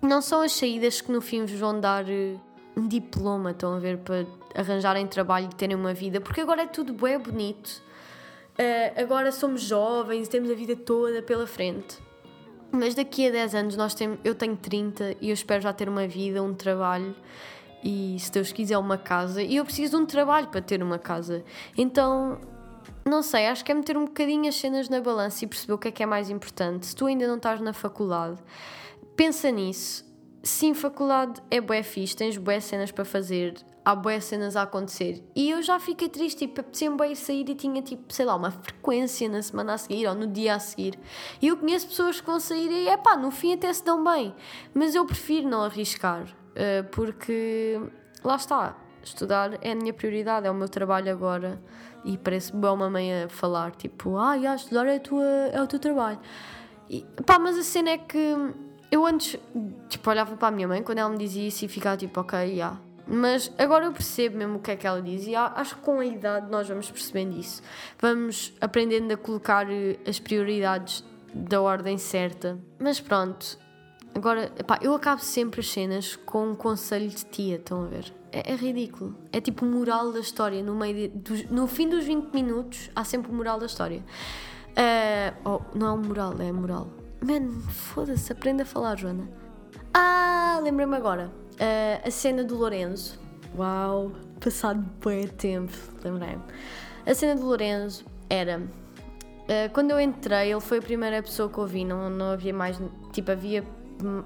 não 0.02 0.20
são 0.20 0.40
as 0.42 0.52
saídas 0.52 1.00
que 1.00 1.10
no 1.10 1.20
fim 1.20 1.44
vos 1.44 1.58
vão 1.58 1.78
dar 1.80 2.08
eh, 2.08 2.36
um 2.76 2.86
diploma, 2.86 3.50
estão 3.50 3.74
a 3.74 3.78
ver, 3.78 3.98
para 3.98 4.26
arranjarem 4.54 5.06
trabalho 5.06 5.48
e 5.50 5.54
terem 5.54 5.76
uma 5.76 5.94
vida, 5.94 6.20
porque 6.20 6.40
agora 6.40 6.62
é 6.62 6.66
tudo 6.66 6.92
bem 6.92 7.18
bonito. 7.18 7.82
Uh, 8.56 9.02
agora 9.02 9.32
somos 9.32 9.62
jovens 9.62 10.28
temos 10.28 10.48
a 10.48 10.54
vida 10.54 10.76
toda 10.76 11.20
pela 11.22 11.46
frente. 11.46 11.98
Mas 12.70 12.94
daqui 12.94 13.26
a 13.28 13.30
10 13.32 13.54
anos 13.54 13.76
nós 13.76 13.94
temos, 13.94 14.18
eu 14.22 14.34
tenho 14.34 14.56
30 14.56 15.16
e 15.20 15.30
eu 15.30 15.34
espero 15.34 15.60
já 15.60 15.72
ter 15.72 15.88
uma 15.88 16.06
vida, 16.06 16.42
um 16.42 16.54
trabalho 16.54 17.14
e 17.82 18.16
se 18.18 18.30
Deus 18.32 18.52
quiser 18.52 18.78
uma 18.78 18.96
casa 18.96 19.42
e 19.42 19.56
eu 19.56 19.64
preciso 19.64 19.96
de 19.96 20.02
um 20.02 20.06
trabalho 20.06 20.48
para 20.48 20.60
ter 20.60 20.82
uma 20.82 20.98
casa. 20.98 21.44
Então 21.76 22.40
não 23.04 23.22
sei, 23.22 23.46
acho 23.46 23.64
que 23.64 23.70
é 23.70 23.74
meter 23.74 23.96
um 23.96 24.06
bocadinho 24.06 24.48
as 24.48 24.54
cenas 24.54 24.88
na 24.88 25.00
balança 25.00 25.44
e 25.44 25.48
perceber 25.48 25.74
o 25.74 25.78
que 25.78 25.88
é 25.88 25.90
que 25.90 26.02
é 26.02 26.06
mais 26.06 26.30
importante. 26.30 26.86
Se 26.86 26.96
tu 26.96 27.06
ainda 27.06 27.26
não 27.28 27.36
estás 27.36 27.60
na 27.60 27.72
faculdade, 27.72 28.38
pensa 29.14 29.50
nisso. 29.50 30.04
sim, 30.42 30.74
faculdade 30.74 31.42
é 31.50 31.60
bué 31.60 31.82
fixe, 31.82 32.16
tens 32.16 32.36
bué 32.36 32.60
cenas 32.60 32.90
para 32.92 33.04
fazer, 33.04 33.54
há 33.84 33.94
bué 33.94 34.20
cenas 34.20 34.56
a 34.56 34.62
acontecer. 34.62 35.22
E 35.34 35.50
eu 35.50 35.62
já 35.62 35.78
fiquei 35.78 36.08
triste, 36.08 36.46
tipo, 36.46 36.60
apetecia-me 36.60 36.96
bué 36.96 37.14
sair 37.14 37.48
e 37.48 37.54
tinha, 37.54 37.82
tipo, 37.82 38.12
sei 38.12 38.24
lá, 38.24 38.34
uma 38.34 38.50
frequência 38.50 39.28
na 39.28 39.42
semana 39.42 39.74
a 39.74 39.78
seguir 39.78 40.06
ou 40.06 40.14
no 40.14 40.26
dia 40.26 40.54
a 40.54 40.58
seguir. 40.58 40.98
E 41.40 41.48
eu 41.48 41.56
conheço 41.56 41.88
pessoas 41.88 42.20
que 42.20 42.26
vão 42.26 42.40
sair 42.40 42.70
e, 42.70 42.88
é 42.88 42.96
pá, 42.96 43.16
no 43.16 43.30
fim 43.30 43.52
até 43.54 43.72
se 43.72 43.84
dão 43.84 44.02
bem. 44.02 44.34
Mas 44.72 44.94
eu 44.94 45.04
prefiro 45.04 45.48
não 45.48 45.62
arriscar, 45.62 46.24
uh, 46.24 46.84
porque, 46.90 47.80
lá 48.22 48.36
está, 48.36 48.76
estudar 49.02 49.58
é 49.62 49.72
a 49.72 49.74
minha 49.74 49.92
prioridade, 49.92 50.46
é 50.46 50.50
o 50.50 50.54
meu 50.54 50.68
trabalho 50.68 51.10
agora. 51.12 51.60
E 52.04 52.18
parece 52.18 52.52
bom 52.54 52.74
uma 52.74 52.90
mãe 52.90 53.24
a 53.24 53.28
falar, 53.28 53.72
tipo, 53.72 54.16
ah, 54.16 54.38
já, 54.38 54.54
estudar 54.54 54.86
é, 54.86 54.98
tua, 54.98 55.24
é 55.24 55.62
o 55.62 55.66
teu 55.66 55.78
trabalho. 55.78 56.18
E, 56.88 57.04
pá, 57.24 57.38
mas 57.38 57.56
a 57.56 57.62
cena 57.62 57.90
é 57.90 57.98
que 57.98 58.36
eu 58.90 59.06
antes, 59.06 59.40
tipo, 59.88 60.10
olhava 60.10 60.36
para 60.36 60.48
a 60.48 60.50
minha 60.50 60.68
mãe 60.68 60.82
quando 60.82 60.98
ela 60.98 61.08
me 61.08 61.18
dizia 61.18 61.48
isso 61.48 61.64
e 61.64 61.68
ficava 61.68 61.96
tipo, 61.96 62.20
ok, 62.20 62.56
já. 62.56 62.78
Mas 63.06 63.52
agora 63.58 63.86
eu 63.86 63.92
percebo 63.92 64.38
mesmo 64.38 64.56
o 64.56 64.60
que 64.60 64.70
é 64.70 64.76
que 64.76 64.86
ela 64.86 65.02
diz 65.02 65.26
e 65.26 65.34
acho 65.34 65.76
que 65.76 65.82
com 65.82 66.00
a 66.00 66.06
idade 66.06 66.50
nós 66.50 66.68
vamos 66.68 66.90
percebendo 66.90 67.38
isso. 67.38 67.62
Vamos 67.98 68.54
aprendendo 68.60 69.12
a 69.12 69.16
colocar 69.16 69.70
eh, 69.70 69.98
as 70.06 70.18
prioridades 70.18 71.04
da 71.34 71.60
ordem 71.60 71.98
certa. 71.98 72.58
Mas 72.78 73.00
pronto, 73.00 73.58
agora, 74.14 74.50
pá, 74.66 74.78
eu 74.82 74.94
acabo 74.94 75.20
sempre 75.20 75.60
as 75.60 75.68
cenas 75.68 76.16
com 76.16 76.50
um 76.50 76.54
conselho 76.54 77.08
de 77.08 77.24
tia, 77.24 77.56
estão 77.56 77.84
a 77.84 77.86
ver? 77.86 78.12
É, 78.32 78.52
é 78.52 78.56
ridículo. 78.56 79.14
É 79.32 79.40
tipo 79.40 79.64
o 79.64 79.68
moral 79.68 80.12
da 80.12 80.20
história. 80.20 80.62
No, 80.62 80.74
meio 80.74 81.08
de, 81.08 81.52
no 81.52 81.66
fim 81.66 81.88
dos 81.88 82.04
20 82.04 82.32
minutos 82.32 82.90
há 82.94 83.04
sempre 83.04 83.30
o 83.30 83.34
moral 83.34 83.58
da 83.58 83.66
história. 83.66 84.02
Uh, 84.70 85.48
oh, 85.48 85.78
não 85.78 85.86
é 85.86 85.92
o 85.92 85.98
moral, 85.98 86.34
é 86.40 86.50
moral 86.50 86.88
Man, 87.24 87.48
foda-se, 87.70 88.30
aprende 88.32 88.62
a 88.62 88.66
falar, 88.66 88.98
Joana. 88.98 89.26
Ah, 89.94 90.60
lembrei-me 90.62 90.94
agora. 90.94 91.32
Uh, 91.52 92.06
a 92.06 92.10
cena 92.10 92.44
do 92.44 92.54
Lorenzo. 92.54 93.18
Uau, 93.56 94.12
passado 94.40 94.84
bem 95.02 95.26
tempo, 95.28 95.72
lembrei-me. 96.02 96.42
A 97.06 97.14
cena 97.14 97.34
do 97.34 97.46
Lorenzo 97.46 98.04
era. 98.28 98.58
Uh, 98.58 99.72
quando 99.72 99.92
eu 99.92 100.00
entrei, 100.00 100.52
ele 100.52 100.60
foi 100.60 100.78
a 100.78 100.82
primeira 100.82 101.22
pessoa 101.22 101.48
que 101.48 101.56
eu 101.56 101.66
vi, 101.66 101.82
não, 101.82 102.10
não 102.10 102.32
havia 102.32 102.52
mais. 102.52 102.78
Tipo, 103.10 103.30
havia 103.30 103.64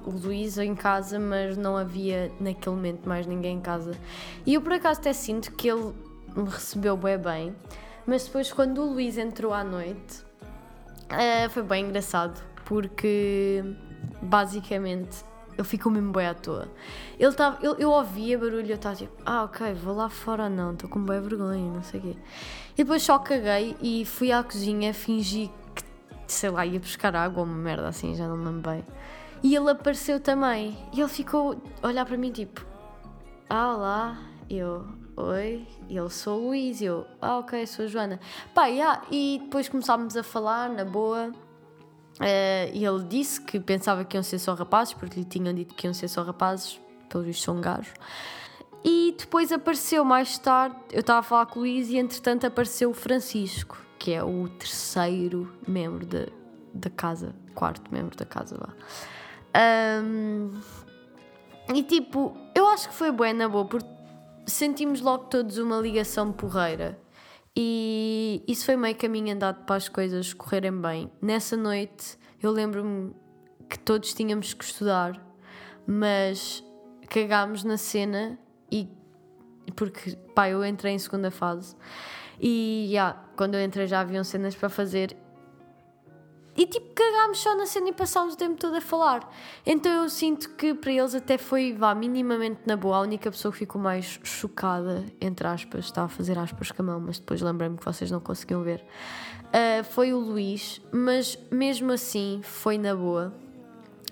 Luís 0.06 0.58
em 0.58 0.74
casa, 0.74 1.18
mas 1.18 1.56
não 1.56 1.76
havia 1.76 2.30
naquele 2.40 2.76
momento 2.76 3.08
mais 3.08 3.26
ninguém 3.26 3.56
em 3.56 3.60
casa. 3.60 3.92
E 4.46 4.54
eu 4.54 4.60
por 4.60 4.72
acaso 4.72 5.00
até 5.00 5.12
sinto 5.12 5.52
que 5.52 5.68
ele 5.68 5.92
me 6.36 6.48
recebeu 6.48 6.96
bem 6.96 7.18
bem, 7.18 7.56
mas 8.06 8.24
depois 8.24 8.52
quando 8.52 8.82
o 8.82 8.92
Luís 8.92 9.18
entrou 9.18 9.52
à 9.52 9.64
noite, 9.64 10.22
uh, 11.04 11.50
foi 11.50 11.62
bem 11.62 11.86
engraçado 11.86 12.40
porque 12.64 13.64
basicamente 14.22 15.24
ele 15.58 15.66
ficou 15.66 15.90
mesmo 15.90 16.12
bem 16.12 16.26
à 16.26 16.34
toa. 16.34 16.68
Ele 17.18 17.32
tava, 17.32 17.58
eu, 17.60 17.74
eu 17.78 17.90
ouvia 17.90 18.38
barulho, 18.38 18.70
eu 18.70 18.76
estava 18.76 18.94
tipo, 18.94 19.12
ah, 19.26 19.42
ok, 19.42 19.74
vou 19.74 19.96
lá 19.96 20.08
fora 20.08 20.48
não, 20.48 20.72
estou 20.72 20.88
com 20.88 21.00
boa 21.02 21.20
vergonha, 21.20 21.72
não 21.72 21.82
sei 21.82 21.98
o 21.98 22.02
quê. 22.04 22.16
E 22.74 22.84
depois 22.84 23.02
só 23.02 23.18
caguei 23.18 23.76
e 23.82 24.04
fui 24.04 24.30
à 24.30 24.40
cozinha, 24.42 24.94
fingi 24.94 25.50
que, 25.74 25.82
sei 26.28 26.50
lá, 26.50 26.64
ia 26.64 26.78
buscar 26.78 27.16
água 27.16 27.42
uma 27.42 27.56
merda 27.56 27.88
assim, 27.88 28.14
já 28.14 28.28
não 28.28 28.36
me 28.36 28.44
lembro 28.44 28.70
bem. 28.70 28.84
E 29.42 29.54
ele 29.54 29.70
apareceu 29.70 30.20
também. 30.20 30.76
E 30.92 31.00
ele 31.00 31.08
ficou 31.08 31.60
a 31.82 31.86
olhar 31.86 32.04
para 32.04 32.16
mim 32.16 32.32
tipo, 32.32 32.64
ah, 33.48 33.74
olá, 33.74 34.18
eu, 34.50 34.86
oi, 35.16 35.66
e 35.88 35.96
ele 35.96 36.10
sou 36.10 36.40
o 36.40 36.48
Luís, 36.48 36.82
eu, 36.82 37.06
ah, 37.20 37.38
ok, 37.38 37.66
sou 37.66 37.84
a 37.84 37.88
Joana. 37.88 38.20
Pá, 38.54 38.66
yeah. 38.66 39.02
e 39.10 39.40
depois 39.42 39.68
começámos 39.68 40.16
a 40.16 40.22
falar 40.22 40.68
na 40.70 40.84
boa. 40.84 41.32
Uh, 42.16 42.74
e 42.74 42.84
ele 42.84 43.04
disse 43.04 43.40
que 43.40 43.60
pensava 43.60 44.04
que 44.04 44.16
iam 44.16 44.22
ser 44.24 44.40
só 44.40 44.54
rapazes, 44.54 44.92
porque 44.92 45.20
lhe 45.20 45.24
tinham 45.24 45.54
dito 45.54 45.74
que 45.74 45.86
iam 45.86 45.94
ser 45.94 46.08
só 46.08 46.22
rapazes, 46.22 46.80
pelo 47.08 47.22
visto 47.22 47.44
são 47.44 47.60
gajos. 47.60 47.92
E 48.84 49.14
depois 49.16 49.52
apareceu 49.52 50.04
mais 50.04 50.36
tarde, 50.38 50.76
eu 50.92 51.00
estava 51.00 51.20
a 51.20 51.22
falar 51.22 51.46
com 51.46 51.60
o 51.60 51.62
Luís 51.62 51.88
e 51.88 51.96
entretanto 51.96 52.46
apareceu 52.46 52.90
o 52.90 52.94
Francisco, 52.94 53.78
que 53.98 54.12
é 54.12 54.22
o 54.22 54.48
terceiro 54.48 55.52
membro 55.66 56.06
da, 56.06 56.26
da 56.74 56.90
casa, 56.90 57.34
quarto 57.54 57.92
membro 57.92 58.16
da 58.16 58.24
casa 58.24 58.56
lá. 58.60 58.74
Um, 59.56 60.60
e 61.74 61.82
tipo, 61.82 62.36
eu 62.54 62.66
acho 62.68 62.88
que 62.88 62.94
foi 62.94 63.10
boa 63.10 63.32
na 63.32 63.48
boa, 63.48 63.64
porque 63.64 63.88
sentimos 64.46 65.00
logo 65.00 65.24
todos 65.24 65.58
uma 65.58 65.78
ligação 65.78 66.32
porreira. 66.32 66.98
E 67.56 68.42
isso 68.46 68.64
foi 68.64 68.76
meio 68.76 68.94
caminho 68.96 69.34
andado 69.34 69.64
para 69.64 69.76
as 69.76 69.88
coisas 69.88 70.32
correrem 70.32 70.80
bem. 70.80 71.10
Nessa 71.20 71.56
noite 71.56 72.16
eu 72.40 72.52
lembro-me 72.52 73.12
que 73.68 73.78
todos 73.78 74.14
tínhamos 74.14 74.54
que 74.54 74.64
estudar, 74.64 75.20
mas 75.86 76.64
cagámos 77.08 77.64
na 77.64 77.76
cena 77.76 78.38
e 78.70 78.88
porque 79.74 80.16
pá, 80.34 80.48
eu 80.48 80.64
entrei 80.64 80.94
em 80.94 80.98
segunda 80.98 81.30
fase 81.30 81.76
e 82.40 82.86
yeah, 82.90 83.24
quando 83.36 83.54
eu 83.54 83.62
entrei 83.62 83.86
já 83.86 84.00
haviam 84.00 84.22
cenas 84.22 84.54
para 84.54 84.68
fazer 84.68 85.16
e 86.58 86.66
tipo, 86.66 86.88
cagámos 86.92 87.38
só 87.38 87.56
na 87.56 87.66
cena 87.66 87.90
e 87.90 87.92
passámos 87.92 88.34
o 88.34 88.36
tempo 88.36 88.56
todo 88.56 88.74
a 88.74 88.80
falar. 88.80 89.32
Então 89.64 90.02
eu 90.02 90.08
sinto 90.08 90.50
que 90.56 90.74
para 90.74 90.90
eles 90.90 91.14
até 91.14 91.38
foi, 91.38 91.72
vá, 91.72 91.94
minimamente 91.94 92.62
na 92.66 92.76
boa. 92.76 92.96
A 92.96 93.00
única 93.02 93.30
pessoa 93.30 93.52
que 93.52 93.58
ficou 93.58 93.80
mais 93.80 94.18
chocada, 94.24 95.04
entre 95.20 95.46
aspas, 95.46 95.84
estava 95.84 96.06
a 96.06 96.08
fazer 96.08 96.36
aspas 96.36 96.72
com 96.72 96.82
a 96.82 96.84
mão, 96.84 97.00
mas 97.00 97.20
depois 97.20 97.40
lembrei-me 97.40 97.78
que 97.78 97.84
vocês 97.84 98.10
não 98.10 98.18
conseguiam 98.18 98.64
ver, 98.64 98.84
uh, 99.44 99.84
foi 99.84 100.12
o 100.12 100.18
Luís, 100.18 100.80
mas 100.90 101.38
mesmo 101.48 101.92
assim 101.92 102.40
foi 102.42 102.76
na 102.76 102.92
boa. 102.92 103.32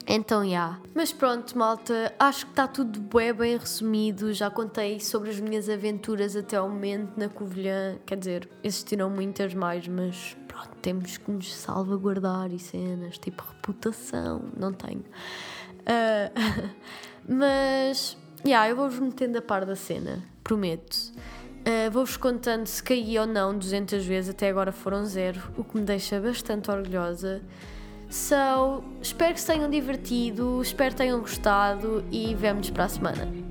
Então, 0.07 0.43
já. 0.43 0.49
Yeah. 0.49 0.81
Mas 0.95 1.13
pronto, 1.13 1.59
malta, 1.59 2.15
acho 2.17 2.47
que 2.47 2.53
está 2.53 2.69
tudo 2.69 3.01
bem, 3.01 3.33
bem 3.33 3.57
resumido. 3.57 4.33
Já 4.33 4.49
contei 4.49 5.01
sobre 5.01 5.31
as 5.31 5.41
minhas 5.41 5.69
aventuras 5.69 6.37
até 6.37 6.57
ao 6.57 6.69
momento 6.69 7.19
na 7.19 7.29
Covilhã. 7.29 7.99
Quer 8.07 8.17
dizer, 8.17 8.49
existiram 8.63 9.11
muitas 9.11 9.53
mais, 9.53 9.89
mas 9.89 10.37
pronto, 10.57 10.77
temos 10.81 11.17
que 11.17 11.31
nos 11.31 11.55
salvaguardar 11.55 12.53
e 12.53 12.59
cenas, 12.59 13.19
tipo 13.19 13.43
reputação, 13.43 14.43
não 14.57 14.73
tenho. 14.73 15.05
Uh, 15.83 16.73
mas, 17.29 18.17
yeah, 18.45 18.69
eu 18.69 18.77
vou-vos 18.77 18.99
metendo 18.99 19.39
a 19.39 19.43
par 19.43 19.65
da 19.65 19.77
cena, 19.77 20.23
prometo. 20.43 21.13
Uh, 21.67 21.91
Vou-vos 21.91 22.17
contando 22.17 22.65
se 22.67 22.81
caí 22.81 23.19
ou 23.19 23.27
não 23.27 23.59
200 23.59 24.05
vezes, 24.05 24.31
até 24.31 24.49
agora 24.49 24.71
foram 24.71 25.05
zero, 25.05 25.43
o 25.59 25.65
que 25.65 25.77
me 25.77 25.83
deixa 25.83 26.21
bastante 26.21 26.71
orgulhosa. 26.71 27.43
So, 28.09 28.85
espero 29.03 29.35
que 29.35 29.41
se 29.41 29.49
tenham 29.49 29.69
divertido, 29.69 30.63
espero 30.63 30.93
que 30.93 30.99
tenham 30.99 31.19
gostado 31.19 32.05
e 32.13 32.37
vemo-nos 32.37 32.71
para 32.71 32.85
a 32.85 32.89
semana. 32.89 33.46